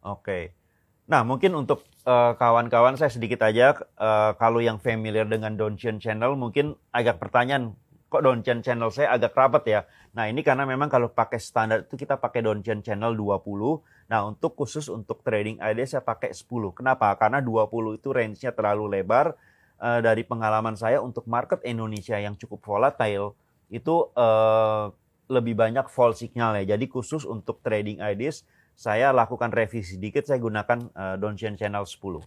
Oke. 0.00 0.24
Okay. 0.24 0.63
Nah, 1.04 1.20
mungkin 1.20 1.52
untuk 1.52 1.84
eh, 2.08 2.32
kawan-kawan 2.40 2.96
saya 2.96 3.12
sedikit 3.12 3.44
aja 3.44 3.76
uh, 4.00 4.32
kalau 4.40 4.64
yang 4.64 4.80
familiar 4.80 5.28
dengan 5.28 5.52
Donchian 5.52 6.00
Channel 6.00 6.32
mungkin 6.32 6.80
agak 6.96 7.20
pertanyaan 7.20 7.76
kok 8.08 8.24
Donchian 8.24 8.62
Channel 8.64 8.88
saya 8.88 9.12
agak 9.12 9.36
rapat 9.36 9.64
ya. 9.66 9.80
Nah, 10.16 10.30
ini 10.30 10.40
karena 10.40 10.64
memang 10.64 10.86
kalau 10.88 11.10
pakai 11.12 11.42
standar 11.42 11.84
itu 11.84 11.98
kita 11.98 12.16
pakai 12.16 12.46
Donchian 12.46 12.80
Channel 12.80 13.12
20. 13.18 14.06
Nah, 14.08 14.20
untuk 14.24 14.54
khusus 14.54 14.86
untuk 14.88 15.20
trading 15.26 15.60
ID 15.60 15.84
saya 15.84 16.00
pakai 16.00 16.30
10. 16.30 16.72
Kenapa? 16.72 17.10
Karena 17.20 17.42
20 17.42 17.98
itu 17.98 18.08
range-nya 18.14 18.54
terlalu 18.54 19.00
lebar. 19.00 19.34
Uh, 19.74 19.98
dari 19.98 20.22
pengalaman 20.22 20.78
saya 20.78 21.02
untuk 21.02 21.26
market 21.26 21.58
Indonesia 21.66 22.14
yang 22.14 22.38
cukup 22.38 22.62
volatile 22.62 23.34
itu 23.74 24.06
uh, 24.14 24.94
lebih 25.26 25.58
banyak 25.58 25.90
fall 25.90 26.14
signal 26.14 26.54
ya. 26.62 26.78
Jadi 26.78 26.86
khusus 26.86 27.26
untuk 27.26 27.58
trading 27.66 27.98
IDs 27.98 28.46
saya 28.74 29.14
lakukan 29.14 29.54
revisi 29.54 29.96
sedikit, 29.96 30.26
saya 30.26 30.42
gunakan 30.42 30.90
uh, 30.92 31.16
Donchian 31.18 31.54
Channel 31.54 31.86
10. 31.86 31.94
Oke, 31.94 32.26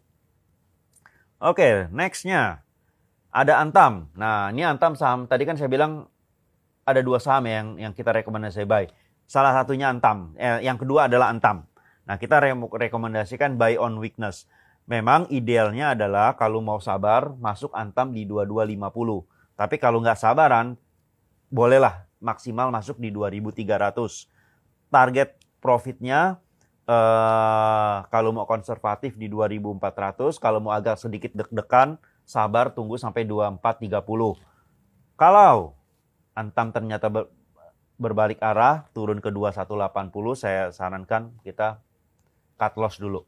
okay, 1.38 1.74
nextnya 1.94 2.63
ada 3.30 3.62
Antam. 3.62 4.10
Nah, 4.18 4.50
ini 4.50 4.66
Antam 4.66 4.98
saham, 4.98 5.30
tadi 5.30 5.46
kan 5.46 5.60
saya 5.60 5.70
bilang 5.70 6.08
ada 6.88 7.04
dua 7.04 7.20
saham 7.20 7.46
yang 7.46 7.68
yang 7.77 7.94
kita 7.94 8.10
rekomendasi 8.16 8.63
buy. 8.63 8.88
Salah 9.27 9.51
satunya 9.54 9.92
Antam, 9.92 10.34
eh, 10.39 10.63
yang 10.63 10.80
kedua 10.80 11.12
adalah 11.12 11.30
Antam. 11.30 11.68
Nah, 12.08 12.16
kita 12.16 12.39
re 12.39 12.56
rekomendasikan 12.56 13.60
buy 13.60 13.75
on 13.75 14.00
weakness. 14.00 14.48
Memang 14.88 15.27
idealnya 15.27 15.92
adalah 15.92 16.39
kalau 16.39 16.63
mau 16.63 16.80
sabar 16.80 17.36
masuk 17.36 17.75
Antam 17.75 18.16
di 18.16 18.24
2250. 18.24 19.27
Tapi 19.60 19.75
kalau 19.75 20.00
nggak 20.00 20.16
sabaran, 20.16 20.80
bolehlah 21.51 22.08
maksimal 22.24 22.72
masuk 22.72 22.96
di 22.96 23.12
2300. 23.12 24.32
Target 24.88 25.36
profitnya 25.68 26.40
uh, 26.88 28.08
kalau 28.08 28.32
mau 28.32 28.48
konservatif 28.48 29.20
di 29.20 29.28
2400, 29.28 30.40
kalau 30.40 30.64
mau 30.64 30.72
agak 30.72 30.96
sedikit 30.96 31.36
deg-degan, 31.36 32.00
sabar 32.24 32.72
tunggu 32.72 32.96
sampai 32.96 33.28
2430. 33.28 34.00
Kalau 35.20 35.76
Antam 36.32 36.72
ternyata 36.72 37.12
ber, 37.12 37.28
berbalik 38.00 38.40
arah 38.40 38.88
turun 38.96 39.20
ke 39.20 39.28
2180 39.28 40.40
saya 40.40 40.72
sarankan 40.72 41.36
kita 41.44 41.84
cut 42.56 42.74
loss 42.80 42.96
dulu. 42.96 43.28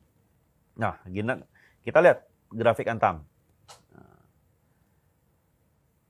Nah, 0.79 0.95
gini 1.03 1.43
kita 1.83 1.99
lihat 1.99 2.23
grafik 2.55 2.87
Antam. 2.87 3.27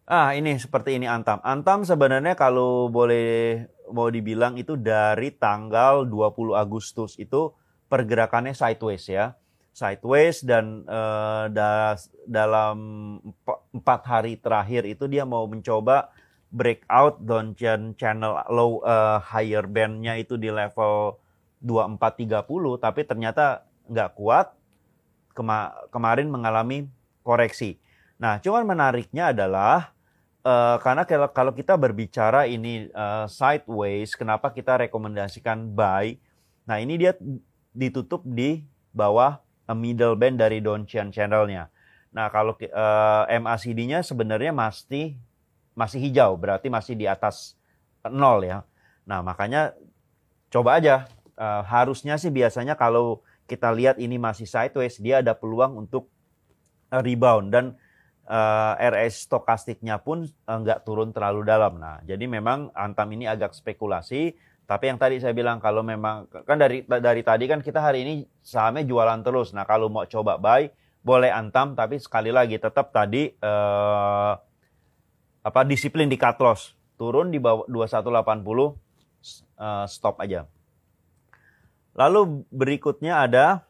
Ah, 0.09 0.33
ini 0.33 0.57
seperti 0.57 0.97
ini 0.97 1.05
Antam. 1.05 1.37
Antam 1.45 1.85
sebenarnya 1.85 2.33
kalau 2.33 2.89
boleh 2.89 3.65
mau 3.93 4.07
dibilang 4.09 4.55
itu 4.57 4.77
dari 4.79 5.33
tanggal 5.33 6.05
20 6.05 6.55
Agustus 6.55 7.17
itu 7.17 7.53
pergerakannya 7.89 8.53
sideways 8.53 9.05
ya. 9.09 9.33
Sideways 9.73 10.43
dan 10.43 10.83
uh, 10.89 11.47
da 11.49 11.95
dalam 12.25 12.77
empat 13.71 14.01
hari 14.05 14.35
terakhir 14.37 14.83
itu 14.85 15.07
dia 15.07 15.23
mau 15.23 15.45
mencoba 15.45 16.11
breakout 16.49 17.21
downtrend 17.21 17.95
channel 17.95 18.41
low 18.49 18.81
uh, 18.81 19.21
higher 19.21 19.69
bandnya 19.69 20.17
itu 20.17 20.35
di 20.35 20.49
level 20.49 21.21
2430 21.61 22.81
tapi 22.81 23.01
ternyata 23.05 23.69
nggak 23.85 24.11
kuat 24.17 24.47
Kema 25.37 25.71
kemarin 25.93 26.27
mengalami 26.27 26.89
koreksi. 27.23 27.79
Nah, 28.19 28.43
cuman 28.43 28.67
menariknya 28.67 29.31
adalah 29.31 29.95
uh, 30.43 30.77
karena 30.79 31.03
kalau 31.31 31.51
kita 31.51 31.75
berbicara 31.75 32.47
ini 32.47 32.87
uh, 32.91 33.25
sideways, 33.27 34.15
kenapa 34.15 34.51
kita 34.53 34.79
rekomendasikan 34.87 35.71
buy? 35.71 36.15
Nah 36.67 36.77
ini 36.79 36.99
dia 36.99 37.15
ditutup 37.73 38.23
di 38.25 38.63
bawah 38.93 39.41
middle 39.73 40.17
band 40.17 40.41
dari 40.41 40.61
downtrend 40.61 41.13
channelnya. 41.13 41.69
Nah 42.09 42.29
kalau 42.33 42.57
uh, 42.57 43.23
MACD-nya 43.29 44.01
sebenarnya 44.01 44.49
masih 44.49 45.17
masih 45.77 46.01
hijau, 46.01 46.35
berarti 46.35 46.67
masih 46.67 46.97
di 46.97 47.05
atas 47.05 47.55
nol 48.09 48.41
ya. 48.43 48.65
Nah 49.05 49.21
makanya 49.21 49.73
coba 50.49 50.81
aja. 50.81 51.07
Uh, 51.39 51.63
harusnya 51.63 52.19
sih 52.19 52.27
biasanya 52.27 52.75
kalau 52.75 53.23
kita 53.47 53.71
lihat 53.71 53.95
ini 53.95 54.19
masih 54.19 54.43
sideways, 54.43 54.99
dia 54.99 55.23
ada 55.23 55.31
peluang 55.31 55.87
untuk 55.87 56.11
rebound 56.91 57.53
dan 57.53 57.65
uh, 58.29 58.73
eh, 58.77 58.89
RS 58.93 59.25
stokastiknya 59.27 59.99
pun 59.99 60.23
uh, 60.23 60.57
nggak 60.61 60.85
turun 60.85 61.09
terlalu 61.09 61.43
dalam. 61.43 61.81
Nah, 61.81 61.99
jadi 62.05 62.29
memang 62.29 62.69
Antam 62.77 63.09
ini 63.11 63.25
agak 63.25 63.57
spekulasi. 63.57 64.37
Tapi 64.69 64.85
yang 64.85 65.01
tadi 65.01 65.17
saya 65.17 65.33
bilang 65.33 65.57
kalau 65.57 65.81
memang 65.81 66.29
kan 66.45 66.61
dari 66.61 66.85
dari 66.85 67.25
tadi 67.25 67.49
kan 67.49 67.57
kita 67.65 67.81
hari 67.81 68.05
ini 68.05 68.13
sahamnya 68.45 68.85
jualan 68.85 69.25
terus. 69.25 69.49
Nah, 69.51 69.65
kalau 69.65 69.89
mau 69.89 70.05
coba 70.05 70.37
buy 70.37 70.69
boleh 71.01 71.33
Antam 71.33 71.73
tapi 71.73 71.97
sekali 71.97 72.29
lagi 72.29 72.61
tetap 72.61 72.93
tadi 72.93 73.33
uh, 73.41 74.37
apa 75.41 75.61
disiplin 75.65 76.05
di 76.05 76.21
cut 76.21 76.37
loss. 76.37 76.77
Turun 77.01 77.33
di 77.33 77.41
bawah 77.41 77.65
2180 77.65 78.45
uh, 79.57 79.85
stop 79.89 80.21
aja. 80.21 80.45
Lalu 81.97 82.45
berikutnya 82.53 83.25
ada 83.25 83.68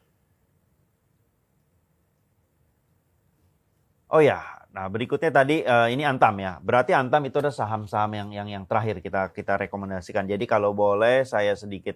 Oh 4.10 4.18
ya, 4.18 4.42
nah 4.74 4.90
berikutnya 4.90 5.30
tadi 5.30 5.62
uh, 5.62 5.86
ini 5.86 6.02
Antam 6.02 6.34
ya. 6.42 6.58
Berarti 6.58 6.90
Antam 6.98 7.22
itu 7.30 7.38
ada 7.38 7.54
saham-saham 7.54 8.10
yang 8.18 8.28
yang 8.34 8.48
yang 8.50 8.64
terakhir 8.66 8.98
kita 8.98 9.30
kita 9.30 9.54
rekomendasikan. 9.54 10.26
Jadi 10.26 10.50
kalau 10.50 10.74
boleh 10.74 11.22
saya 11.22 11.54
sedikit 11.54 11.94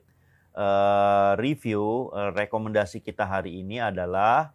uh, 0.55 1.35
review 1.35 2.15
uh, 2.15 2.31
rekomendasi 2.31 3.03
kita 3.03 3.27
hari 3.27 3.67
ini 3.67 3.83
adalah 3.83 4.55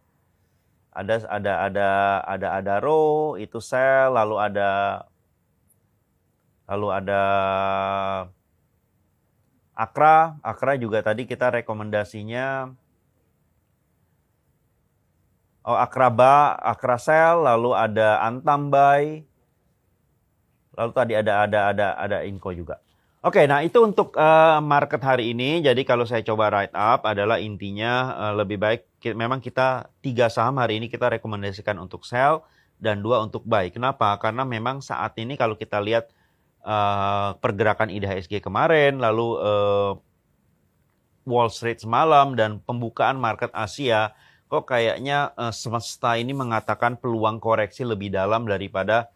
ada 0.96 1.20
ada 1.28 1.54
ada 1.68 1.90
ada 2.24 2.48
ada 2.64 2.74
row 2.80 3.36
itu 3.36 3.60
sell 3.60 4.16
lalu 4.16 4.36
ada 4.40 5.04
lalu 6.66 6.88
ada 6.96 7.22
Akra, 9.80 10.36
Akra 10.44 10.76
juga 10.76 11.00
tadi 11.00 11.24
kita 11.24 11.56
rekomendasinya 11.56 12.76
Akraba, 15.64 16.56
Akrasel, 16.56 17.44
lalu 17.46 17.76
ada 17.76 18.24
Antambai, 18.24 19.28
lalu 20.74 20.92
tadi 20.96 21.14
ada 21.20 21.46
ada 21.46 21.60
ada 21.70 21.88
ada 22.00 22.18
Inco 22.24 22.56
juga. 22.56 22.80
Oke, 23.20 23.44
nah 23.52 23.60
itu 23.60 23.84
untuk 23.84 24.16
uh, 24.16 24.64
market 24.64 25.04
hari 25.04 25.36
ini. 25.36 25.60
Jadi 25.60 25.84
kalau 25.84 26.08
saya 26.08 26.24
coba 26.24 26.48
write 26.48 26.72
up 26.72 27.04
adalah 27.04 27.36
intinya 27.36 28.16
uh, 28.16 28.34
lebih 28.40 28.56
baik 28.56 28.88
memang 29.12 29.44
kita 29.44 29.92
tiga 30.00 30.32
saham 30.32 30.56
hari 30.56 30.80
ini 30.80 30.88
kita 30.88 31.12
rekomendasikan 31.20 31.76
untuk 31.84 32.08
sell 32.08 32.48
dan 32.80 33.04
dua 33.04 33.20
untuk 33.20 33.44
buy. 33.44 33.68
Kenapa? 33.76 34.16
Karena 34.24 34.48
memang 34.48 34.80
saat 34.80 35.20
ini 35.20 35.36
kalau 35.36 35.60
kita 35.60 35.84
lihat 35.84 36.08
uh, 36.64 37.36
pergerakan 37.44 37.92
IDHSG 37.92 38.40
kemarin, 38.40 39.04
lalu 39.04 39.36
uh, 39.36 40.00
Wall 41.28 41.52
Street 41.52 41.84
semalam 41.84 42.40
dan 42.40 42.64
pembukaan 42.64 43.20
market 43.20 43.52
Asia 43.52 44.16
kok 44.50 44.66
kayaknya 44.66 45.32
uh, 45.38 45.54
semesta 45.54 46.18
ini 46.18 46.34
mengatakan 46.34 46.98
peluang 46.98 47.38
koreksi 47.38 47.86
lebih 47.86 48.10
dalam 48.10 48.50
daripada 48.50 49.14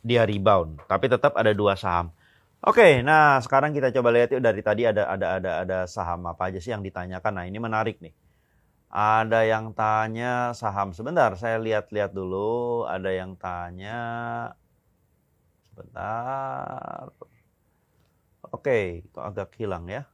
dia 0.00 0.24
rebound. 0.24 0.80
Tapi 0.88 1.06
tetap 1.12 1.36
ada 1.36 1.52
dua 1.52 1.76
saham. 1.76 2.08
Oke, 2.64 3.04
nah 3.04 3.36
sekarang 3.44 3.76
kita 3.76 3.92
coba 3.92 4.08
lihat 4.08 4.32
yuk 4.32 4.40
dari 4.40 4.64
tadi 4.64 4.88
ada 4.88 5.04
ada 5.12 5.26
ada 5.36 5.50
ada 5.68 5.78
saham 5.84 6.24
apa 6.24 6.48
aja 6.48 6.56
sih 6.64 6.72
yang 6.72 6.80
ditanyakan. 6.80 7.32
Nah 7.36 7.44
ini 7.44 7.58
menarik 7.60 8.00
nih. 8.00 8.16
Ada 8.88 9.44
yang 9.44 9.76
tanya 9.76 10.56
saham 10.56 10.96
sebentar, 10.96 11.36
saya 11.36 11.60
lihat-lihat 11.60 12.16
dulu. 12.16 12.88
Ada 12.88 13.10
yang 13.12 13.36
tanya 13.36 14.00
sebentar. 15.74 17.12
Oke, 18.48 19.04
kok 19.12 19.24
agak 19.28 19.50
hilang 19.60 19.84
ya? 19.90 20.08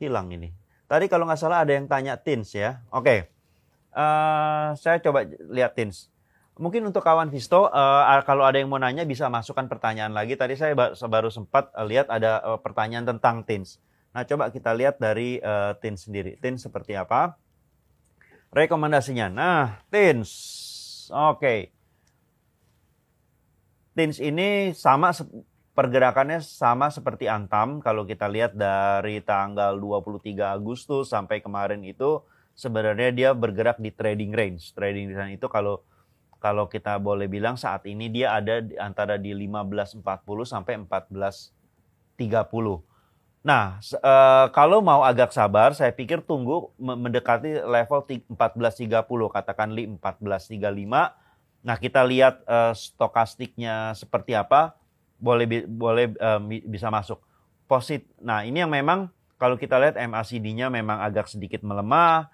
Hilang 0.00 0.32
ini. 0.32 0.65
Tadi 0.86 1.10
kalau 1.10 1.26
nggak 1.26 1.40
salah 1.40 1.66
ada 1.66 1.74
yang 1.74 1.90
tanya 1.90 2.14
Tins 2.14 2.54
ya. 2.54 2.82
Oke, 2.94 3.02
okay. 3.02 3.18
uh, 3.94 4.00
eh, 4.00 4.66
saya 4.78 5.02
coba 5.02 5.26
lihat 5.50 5.74
Tins. 5.74 6.10
Mungkin 6.56 6.88
untuk 6.88 7.04
kawan 7.04 7.28
Visto, 7.28 7.68
uh, 7.68 8.22
kalau 8.24 8.46
ada 8.46 8.56
yang 8.56 8.72
mau 8.72 8.80
nanya 8.80 9.04
bisa 9.04 9.28
masukkan 9.28 9.68
pertanyaan 9.68 10.16
lagi. 10.16 10.40
Tadi 10.40 10.56
saya 10.56 10.72
baru 10.88 11.28
sempat 11.28 11.68
lihat 11.84 12.08
ada 12.08 12.56
pertanyaan 12.64 13.04
tentang 13.04 13.44
Tins. 13.44 13.76
Nah, 14.16 14.24
coba 14.24 14.48
kita 14.48 14.72
lihat 14.72 14.96
dari 14.96 15.36
uh, 15.44 15.76
Tins 15.76 16.08
sendiri. 16.08 16.40
Tins 16.40 16.64
seperti 16.64 16.96
apa? 16.96 17.36
Rekomendasinya. 18.48 19.28
Nah, 19.28 19.84
Tins. 19.92 20.32
Oke. 21.12 21.36
Okay. 21.36 21.60
Tins 23.92 24.16
ini 24.20 24.72
sama 24.72 25.12
pergerakannya 25.76 26.40
sama 26.40 26.88
seperti 26.88 27.28
Antam 27.28 27.84
kalau 27.84 28.08
kita 28.08 28.24
lihat 28.32 28.56
dari 28.56 29.20
tanggal 29.20 29.76
23 29.76 30.56
Agustus 30.56 31.12
sampai 31.12 31.44
kemarin 31.44 31.84
itu 31.84 32.24
sebenarnya 32.56 33.12
dia 33.12 33.30
bergerak 33.36 33.76
di 33.76 33.92
trading 33.92 34.32
range. 34.32 34.72
Trading 34.72 35.12
range 35.12 35.36
itu 35.36 35.46
kalau 35.52 35.84
kalau 36.40 36.64
kita 36.64 36.96
boleh 36.96 37.28
bilang 37.28 37.60
saat 37.60 37.84
ini 37.84 38.08
dia 38.08 38.32
ada 38.32 38.64
di, 38.64 38.72
antara 38.80 39.20
di 39.20 39.36
1540 39.36 40.00
sampai 40.48 40.80
1430. 40.80 41.52
Nah, 43.46 43.78
e, 43.78 44.14
kalau 44.56 44.80
mau 44.80 45.04
agak 45.04 45.30
sabar, 45.30 45.76
saya 45.76 45.92
pikir 45.92 46.24
tunggu 46.24 46.72
mendekati 46.80 47.62
level 47.62 48.00
1430, 48.32 49.28
katakan 49.28 49.70
li 49.76 49.86
1435. 49.86 51.62
Nah, 51.62 51.76
kita 51.78 52.00
lihat 52.02 52.42
e, 52.42 52.58
stokastiknya 52.74 53.92
seperti 53.92 54.34
apa 54.34 54.74
boleh 55.16 55.64
boleh 55.66 56.12
um, 56.20 56.48
bisa 56.48 56.92
masuk 56.92 57.20
posit. 57.66 58.06
Nah 58.22 58.44
ini 58.44 58.62
yang 58.62 58.72
memang 58.72 59.10
kalau 59.36 59.60
kita 59.60 59.76
lihat 59.76 60.00
MACD-nya 60.00 60.72
memang 60.72 61.00
agak 61.04 61.28
sedikit 61.28 61.60
melemah, 61.60 62.32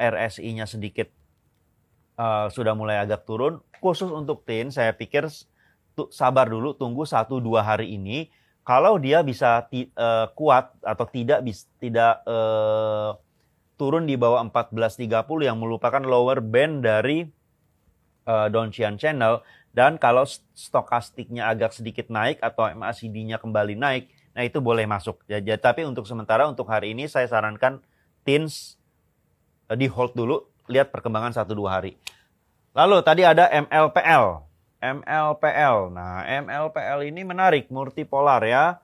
RSI-nya 0.00 0.64
sedikit 0.64 1.12
uh, 2.16 2.48
sudah 2.48 2.72
mulai 2.72 3.00
agak 3.00 3.28
turun. 3.28 3.60
Khusus 3.78 4.08
untuk 4.08 4.42
TIN, 4.48 4.72
saya 4.74 4.96
pikir 4.96 5.28
sabar 6.08 6.46
dulu, 6.50 6.72
tunggu 6.74 7.04
satu 7.04 7.38
dua 7.38 7.62
hari 7.62 7.94
ini. 7.94 8.30
Kalau 8.66 9.00
dia 9.00 9.24
bisa 9.24 9.64
uh, 9.64 10.26
kuat 10.36 10.76
atau 10.84 11.06
tidak 11.08 11.40
bis, 11.40 11.64
tidak 11.80 12.20
uh, 12.28 13.16
turun 13.80 14.04
di 14.04 14.18
bawah 14.18 14.44
1430 14.44 15.08
yang 15.40 15.56
merupakan 15.56 16.02
lower 16.04 16.44
band 16.44 16.84
dari 16.84 17.24
uh, 18.28 18.46
Donchian 18.52 19.00
Channel, 19.00 19.40
dan 19.78 19.94
kalau 19.94 20.26
stokastiknya 20.58 21.46
agak 21.46 21.70
sedikit 21.70 22.10
naik 22.10 22.42
atau 22.42 22.66
MACD-nya 22.66 23.38
kembali 23.38 23.78
naik, 23.78 24.10
nah 24.34 24.42
itu 24.42 24.58
boleh 24.58 24.90
masuk. 24.90 25.22
Ya, 25.30 25.38
ya, 25.38 25.54
tapi 25.54 25.86
untuk 25.86 26.02
sementara 26.02 26.50
untuk 26.50 26.66
hari 26.66 26.98
ini 26.98 27.06
saya 27.06 27.30
sarankan 27.30 27.78
TINS 28.26 28.74
uh, 29.70 29.78
di 29.78 29.86
hold 29.86 30.18
dulu, 30.18 30.50
lihat 30.66 30.90
perkembangan 30.90 31.30
1-2 31.30 31.62
hari. 31.70 31.94
Lalu 32.74 33.06
tadi 33.06 33.22
ada 33.22 33.46
MLPL. 33.54 34.42
MLPL. 34.82 35.94
Nah, 35.94 36.26
MLPL 36.26 36.98
ini 37.06 37.22
menarik, 37.22 37.70
multipolar 37.70 38.42
ya. 38.42 38.82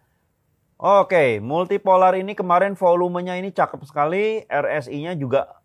Oke, 0.79 1.43
multipolar 1.43 2.15
ini 2.15 2.39
kemarin 2.39 2.79
volumenya 2.79 3.35
ini 3.35 3.51
cakep 3.51 3.83
sekali, 3.83 4.47
RSI-nya 4.47 5.19
juga 5.19 5.59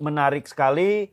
menarik 0.00 0.48
sekali 0.48 1.12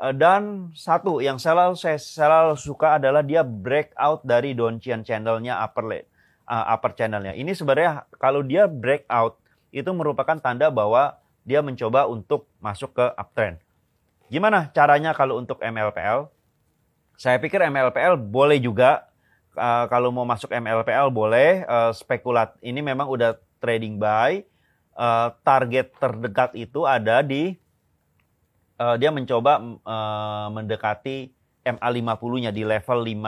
dan 0.00 0.72
satu 0.72 1.20
yang 1.20 1.36
selalu 1.36 1.76
saya 1.76 2.00
selalu 2.00 2.56
suka 2.56 2.96
adalah 2.96 3.20
dia 3.20 3.44
breakout 3.44 4.24
dari 4.24 4.56
Doncian 4.56 5.04
channelnya 5.04 5.60
upper 5.60 5.84
late, 5.84 6.08
uh, 6.48 6.72
upper 6.72 6.96
channelnya. 6.96 7.36
Ini 7.36 7.52
sebenarnya 7.52 8.08
kalau 8.16 8.40
dia 8.40 8.64
breakout 8.64 9.36
itu 9.68 9.92
merupakan 9.92 10.40
tanda 10.40 10.72
bahwa 10.72 11.20
dia 11.44 11.60
mencoba 11.60 12.08
untuk 12.08 12.48
masuk 12.64 12.96
ke 12.96 13.06
uptrend. 13.12 13.60
Gimana 14.32 14.72
caranya 14.72 15.12
kalau 15.12 15.36
untuk 15.36 15.60
MLPL? 15.60 16.32
Saya 17.20 17.36
pikir 17.36 17.60
MLPL 17.60 18.16
boleh 18.16 18.56
juga 18.56 19.04
uh, 19.52 19.84
kalau 19.92 20.08
mau 20.08 20.24
masuk 20.24 20.48
MLPL 20.48 21.12
boleh 21.12 21.68
uh, 21.68 21.92
spekulat. 21.92 22.56
Ini 22.64 22.80
memang 22.80 23.04
udah 23.04 23.36
trading 23.60 24.00
buy. 24.00 24.48
Uh, 24.96 25.32
target 25.46 25.92
terdekat 25.96 26.52
itu 26.56 26.84
ada 26.84 27.24
di 27.24 27.56
uh, 28.80 28.96
dia 28.96 29.12
mencoba 29.12 29.60
uh, 29.84 30.48
mendekati 30.48 31.28
MA50-nya 31.60 32.50
di 32.50 32.64
level 32.64 33.04
5 33.04 33.20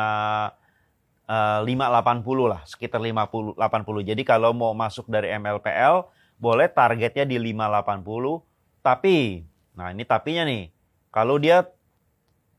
uh, 1.29 1.61
580 1.69 2.49
lah, 2.49 2.65
sekitar 2.65 2.99
50 3.05 3.61
80. 3.61 4.09
Jadi 4.09 4.23
kalau 4.25 4.57
mau 4.57 4.73
masuk 4.73 5.12
dari 5.12 5.29
MLPL 5.37 6.09
boleh 6.41 6.67
targetnya 6.73 7.29
di 7.29 7.37
580. 7.37 8.81
Tapi 8.81 9.45
nah 9.77 9.93
ini 9.93 10.03
tapinya 10.09 10.49
nih. 10.49 10.73
Kalau 11.12 11.37
dia 11.37 11.69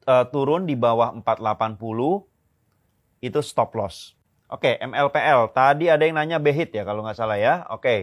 uh, 0.06 0.26
turun 0.30 0.70
di 0.70 0.78
bawah 0.78 1.18
480 1.26 2.30
itu 3.26 3.40
stop 3.42 3.74
loss. 3.74 4.14
Oke, 4.54 4.78
okay, 4.78 4.86
MLPL. 4.86 5.50
Tadi 5.50 5.90
ada 5.90 6.06
yang 6.06 6.22
nanya 6.22 6.38
behit 6.38 6.70
ya 6.70 6.86
kalau 6.86 7.02
nggak 7.02 7.18
salah 7.18 7.42
ya. 7.42 7.66
Oke, 7.74 7.82
okay. 7.82 8.00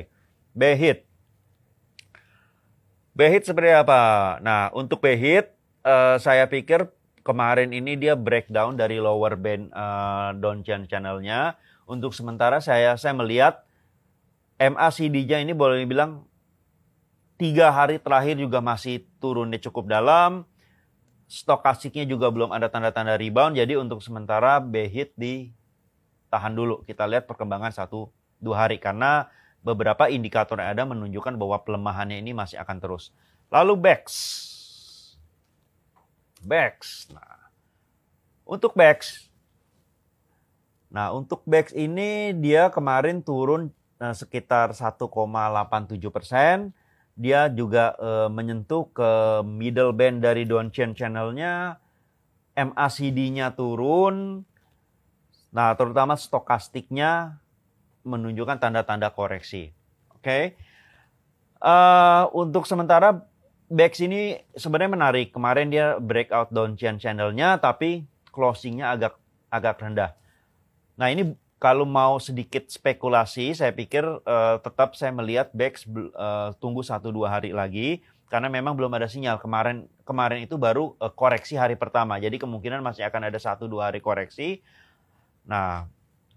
behit. 0.51 1.07
Behit 3.11 3.43
seperti 3.43 3.75
apa? 3.75 4.39
Nah, 4.39 4.71
untuk 4.71 5.03
Behit, 5.03 5.51
uh, 5.83 6.17
saya 6.23 6.47
pikir 6.47 6.87
kemarin 7.27 7.75
ini 7.75 7.99
dia 7.99 8.15
breakdown 8.15 8.79
dari 8.79 9.03
lower 9.03 9.35
band 9.35 9.75
uh, 9.75 10.31
downtrend 10.39 10.87
channelnya. 10.87 11.59
Untuk 11.91 12.15
sementara 12.15 12.63
saya 12.63 12.95
saya 12.95 13.11
melihat 13.19 13.67
MACD-nya 14.63 15.43
ini 15.43 15.51
boleh 15.51 15.83
dibilang 15.83 16.23
tiga 17.35 17.73
hari 17.75 17.99
terakhir 17.99 18.39
juga 18.39 18.63
masih 18.63 19.03
turunnya 19.19 19.59
cukup 19.59 19.91
dalam. 19.91 20.47
Stokastiknya 21.31 22.07
juga 22.07 22.31
belum 22.31 22.55
ada 22.55 22.71
tanda-tanda 22.71 23.19
rebound. 23.19 23.59
Jadi 23.59 23.75
untuk 23.75 24.03
sementara 24.07 24.63
Behit 24.63 25.15
ditahan 25.19 26.55
dulu. 26.55 26.87
Kita 26.87 27.11
lihat 27.11 27.27
perkembangan 27.27 27.75
satu 27.75 28.11
dua 28.39 28.67
hari 28.67 28.79
karena 28.79 29.27
beberapa 29.61 30.09
indikator 30.09 30.57
yang 30.61 30.73
ada 30.73 30.85
menunjukkan 30.89 31.37
bahwa 31.37 31.61
pelemahannya 31.61 32.21
ini 32.21 32.33
masih 32.33 32.57
akan 32.61 32.81
terus. 32.81 33.13
Lalu 33.53 33.77
BEX. 33.77 34.05
BEX. 36.41 37.09
Nah, 37.13 37.53
untuk 38.49 38.73
BEX. 38.73 39.29
Nah, 40.91 41.15
untuk 41.15 41.45
BEX 41.47 41.71
ini 41.77 42.35
dia 42.35 42.73
kemarin 42.73 43.23
turun 43.23 43.71
nah, 44.01 44.17
sekitar 44.17 44.73
1,87 44.73 45.07
persen. 46.11 46.73
Dia 47.21 47.53
juga 47.53 47.93
eh, 48.01 48.29
menyentuh 48.33 48.89
ke 48.91 49.45
middle 49.45 49.93
band 49.93 50.25
dari 50.25 50.49
downtrend 50.49 50.97
channelnya. 50.97 51.77
MACD-nya 52.57 53.53
turun. 53.55 54.43
Nah, 55.51 55.75
terutama 55.77 56.17
stokastiknya 56.17 57.39
menunjukkan 58.05 58.59
tanda-tanda 58.61 59.13
koreksi. 59.13 59.73
Oke. 60.13 60.23
Okay? 60.25 60.45
Uh, 61.61 62.25
untuk 62.33 62.65
sementara 62.65 63.21
BEX 63.71 64.03
ini 64.03 64.41
sebenarnya 64.59 64.91
menarik. 64.91 65.31
Kemarin 65.31 65.71
dia 65.71 66.01
breakout 66.03 66.51
downtrend 66.51 66.99
channelnya 66.99 67.61
tapi 67.63 68.09
closingnya 68.35 68.91
agak 68.91 69.15
agak 69.47 69.79
rendah. 69.79 70.19
Nah 70.99 71.07
ini 71.13 71.39
kalau 71.61 71.85
mau 71.85 72.17
sedikit 72.17 72.67
spekulasi, 72.73 73.53
saya 73.53 73.71
pikir 73.77 74.03
uh, 74.03 74.57
tetap 74.65 74.97
saya 74.97 75.13
melihat 75.13 75.53
BEX 75.53 75.85
uh, 76.17 76.57
tunggu 76.57 76.81
satu 76.81 77.13
dua 77.13 77.37
hari 77.37 77.53
lagi 77.53 78.01
karena 78.33 78.49
memang 78.49 78.79
belum 78.79 78.95
ada 78.97 79.11
sinyal 79.11 79.43
kemarin 79.43 79.85
kemarin 80.09 80.41
itu 80.41 80.57
baru 80.57 80.97
uh, 80.97 81.13
koreksi 81.13 81.61
hari 81.61 81.77
pertama. 81.77 82.17
Jadi 82.17 82.41
kemungkinan 82.41 82.81
masih 82.81 83.05
akan 83.05 83.29
ada 83.29 83.37
satu 83.37 83.69
dua 83.69 83.93
hari 83.93 84.01
koreksi. 84.01 84.65
Nah 85.45 85.85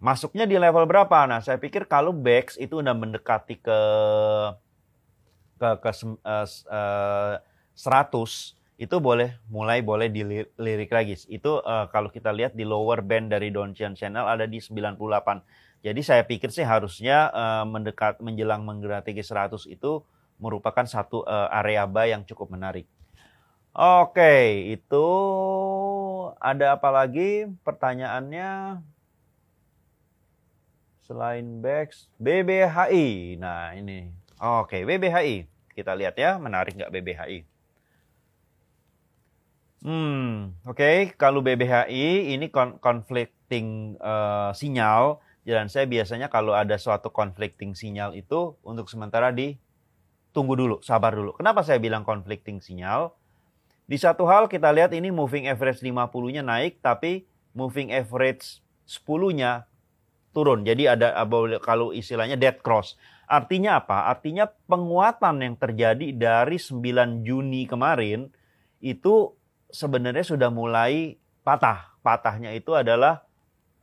Masuknya 0.04 0.44
di 0.44 0.60
level 0.60 0.84
berapa? 0.84 1.24
Nah, 1.32 1.40
saya 1.40 1.56
pikir 1.56 1.88
kalau 1.88 2.12
BEX 2.12 2.60
itu 2.60 2.84
udah 2.84 2.92
mendekati 2.92 3.56
ke 3.56 3.80
ke 5.56 5.70
ke 5.80 5.92
uh, 6.28 6.44
uh, 6.44 7.40
100 7.72 8.84
itu 8.84 8.96
boleh 9.00 9.40
mulai 9.48 9.80
boleh 9.80 10.12
dilirik 10.12 10.92
lagi. 10.92 11.16
Itu 11.32 11.64
uh, 11.64 11.88
kalau 11.88 12.12
kita 12.12 12.36
lihat 12.36 12.52
di 12.52 12.68
lower 12.68 13.00
band 13.00 13.32
dari 13.32 13.48
Donchian 13.48 13.96
Channel 13.96 14.28
ada 14.28 14.44
di 14.44 14.60
98. 14.60 15.00
Jadi 15.88 16.02
saya 16.04 16.28
pikir 16.28 16.52
sih 16.52 16.68
harusnya 16.68 17.32
uh, 17.32 17.64
mendekat 17.64 18.20
menjelang 18.20 18.68
menggerati 18.68 19.16
ke 19.16 19.24
100 19.24 19.72
itu 19.72 20.04
merupakan 20.36 20.84
satu 20.84 21.24
uh, 21.24 21.48
area 21.64 21.88
buy 21.88 22.12
yang 22.12 22.28
cukup 22.28 22.52
menarik. 22.52 22.92
Oke, 23.72 24.68
itu 24.68 25.08
ada 26.44 26.76
apa 26.76 26.92
lagi 26.92 27.48
pertanyaannya? 27.64 28.84
Selain 31.04 31.60
BEX, 31.60 32.08
BBHI. 32.16 33.36
Nah 33.36 33.76
ini, 33.76 34.08
oke 34.40 34.88
BBHI. 34.88 35.52
Kita 35.76 35.92
lihat 36.00 36.16
ya, 36.16 36.40
menarik 36.40 36.80
nggak 36.80 36.94
BBHI? 36.96 37.44
Hmm, 39.84 40.56
oke. 40.64 40.80
Okay. 40.80 41.12
Kalau 41.20 41.44
BBHI 41.44 42.32
ini 42.32 42.48
conflicting 42.80 44.00
uh, 44.00 44.56
sinyal. 44.56 45.20
Dan 45.44 45.68
saya 45.68 45.84
biasanya 45.84 46.32
kalau 46.32 46.56
ada 46.56 46.80
suatu 46.80 47.12
conflicting 47.12 47.76
sinyal 47.76 48.16
itu 48.16 48.56
untuk 48.64 48.88
sementara 48.88 49.36
di 49.36 49.60
tunggu 50.32 50.56
dulu, 50.56 50.80
sabar 50.80 51.12
dulu. 51.12 51.36
Kenapa 51.36 51.68
saya 51.68 51.84
bilang 51.84 52.08
conflicting 52.08 52.64
sinyal? 52.64 53.12
Di 53.84 54.00
satu 54.00 54.24
hal 54.24 54.48
kita 54.48 54.72
lihat 54.72 54.96
ini 54.96 55.12
moving 55.12 55.52
average 55.52 55.84
50-nya 55.84 56.48
naik, 56.48 56.80
tapi 56.80 57.28
moving 57.52 57.92
average 57.92 58.64
10-nya 58.88 59.68
turun. 60.34 60.66
Jadi 60.66 60.90
ada 60.90 61.14
kalau 61.62 61.94
istilahnya 61.94 62.36
dead 62.36 62.60
cross. 62.60 62.98
Artinya 63.30 63.80
apa? 63.80 64.12
Artinya 64.12 64.50
penguatan 64.68 65.40
yang 65.40 65.56
terjadi 65.56 66.12
dari 66.12 66.60
9 66.60 67.24
Juni 67.24 67.70
kemarin 67.70 68.28
itu 68.84 69.32
sebenarnya 69.72 70.26
sudah 70.26 70.50
mulai 70.52 71.16
patah. 71.46 71.96
Patahnya 72.04 72.52
itu 72.52 72.76
adalah 72.76 73.24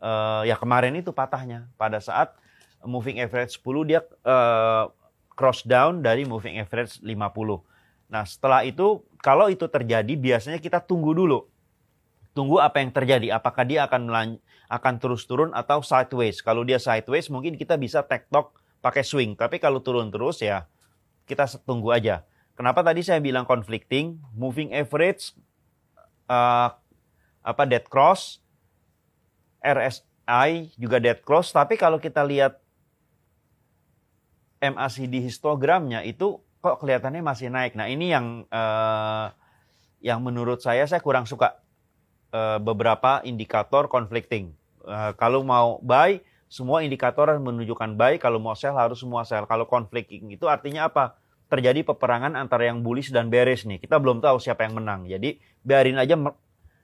uh, 0.05 0.45
ya 0.45 0.61
kemarin 0.61 0.93
itu 0.99 1.15
patahnya 1.15 1.73
pada 1.81 2.03
saat 2.05 2.37
moving 2.85 3.17
average 3.21 3.57
10 3.65 3.89
dia 3.89 4.01
uh, 4.29 4.93
cross 5.33 5.65
down 5.65 6.05
dari 6.05 6.29
moving 6.29 6.61
average 6.61 7.01
50. 7.01 7.09
Nah, 8.13 8.25
setelah 8.27 8.67
itu 8.67 9.01
kalau 9.25 9.49
itu 9.49 9.65
terjadi 9.71 10.13
biasanya 10.19 10.61
kita 10.61 10.85
tunggu 10.85 11.17
dulu. 11.17 11.49
Tunggu 12.31 12.63
apa 12.63 12.79
yang 12.79 12.95
terjadi, 12.95 13.35
apakah 13.35 13.67
dia 13.67 13.91
akan 13.91 14.07
akan 14.71 15.03
terus 15.03 15.27
turun 15.27 15.51
atau 15.51 15.83
sideways. 15.83 16.39
Kalau 16.41 16.63
dia 16.63 16.79
sideways 16.79 17.27
mungkin 17.27 17.59
kita 17.59 17.75
bisa 17.75 18.07
tektok 18.07 18.55
pakai 18.79 19.03
swing. 19.03 19.35
Tapi 19.35 19.59
kalau 19.59 19.83
turun 19.83 20.15
terus 20.15 20.39
ya 20.39 20.71
kita 21.27 21.51
tunggu 21.67 21.91
aja. 21.91 22.23
Kenapa 22.55 22.87
tadi 22.87 23.03
saya 23.03 23.19
bilang 23.19 23.43
conflicting? 23.43 24.23
Moving 24.37 24.71
average, 24.71 25.35
uh, 26.31 26.71
apa 27.43 27.63
dead 27.67 27.89
cross, 27.91 28.39
RSI 29.59 30.77
juga 30.79 31.03
dead 31.03 31.19
cross. 31.27 31.51
Tapi 31.51 31.75
kalau 31.75 31.99
kita 31.99 32.23
lihat 32.23 32.63
MACD 34.61 35.25
histogramnya 35.25 36.05
itu 36.05 36.39
kok 36.61 36.79
kelihatannya 36.85 37.25
masih 37.25 37.49
naik. 37.49 37.75
Nah 37.75 37.89
ini 37.89 38.13
yang 38.13 38.45
uh, 38.53 39.33
yang 40.05 40.21
menurut 40.21 40.61
saya 40.61 40.85
saya 40.85 41.01
kurang 41.01 41.25
suka 41.25 41.59
uh, 42.37 42.61
beberapa 42.61 43.25
indikator 43.25 43.89
conflicting. 43.89 44.60
Uh, 44.85 45.13
kalau 45.17 45.45
mau 45.45 45.81
buy, 45.85 46.21
semua 46.51 46.83
indikator 46.83 47.31
menunjukkan 47.39 47.95
buy. 47.95 48.19
Kalau 48.19 48.43
mau 48.43 48.59
sell 48.59 48.75
harus 48.75 48.99
semua 48.99 49.23
sell. 49.23 49.47
Kalau 49.47 49.71
conflicting 49.71 50.35
itu 50.35 50.51
artinya 50.51 50.91
apa? 50.91 51.15
Terjadi 51.51 51.83
peperangan 51.87 52.35
antara 52.35 52.67
yang 52.67 52.83
bullish 52.83 53.15
dan 53.15 53.31
bearish 53.31 53.67
nih. 53.67 53.79
Kita 53.79 53.99
belum 54.03 54.19
tahu 54.19 54.43
siapa 54.43 54.67
yang 54.67 54.79
menang. 54.79 55.07
Jadi 55.07 55.39
biarin 55.63 55.99
aja 55.99 56.15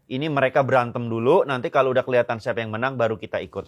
ini 0.06 0.26
mereka 0.30 0.62
berantem 0.62 1.10
dulu. 1.10 1.42
Nanti 1.42 1.70
kalau 1.70 1.90
udah 1.90 2.06
kelihatan 2.06 2.38
siapa 2.38 2.62
yang 2.62 2.70
menang, 2.70 2.94
baru 2.94 3.18
kita 3.18 3.42
ikut. 3.42 3.66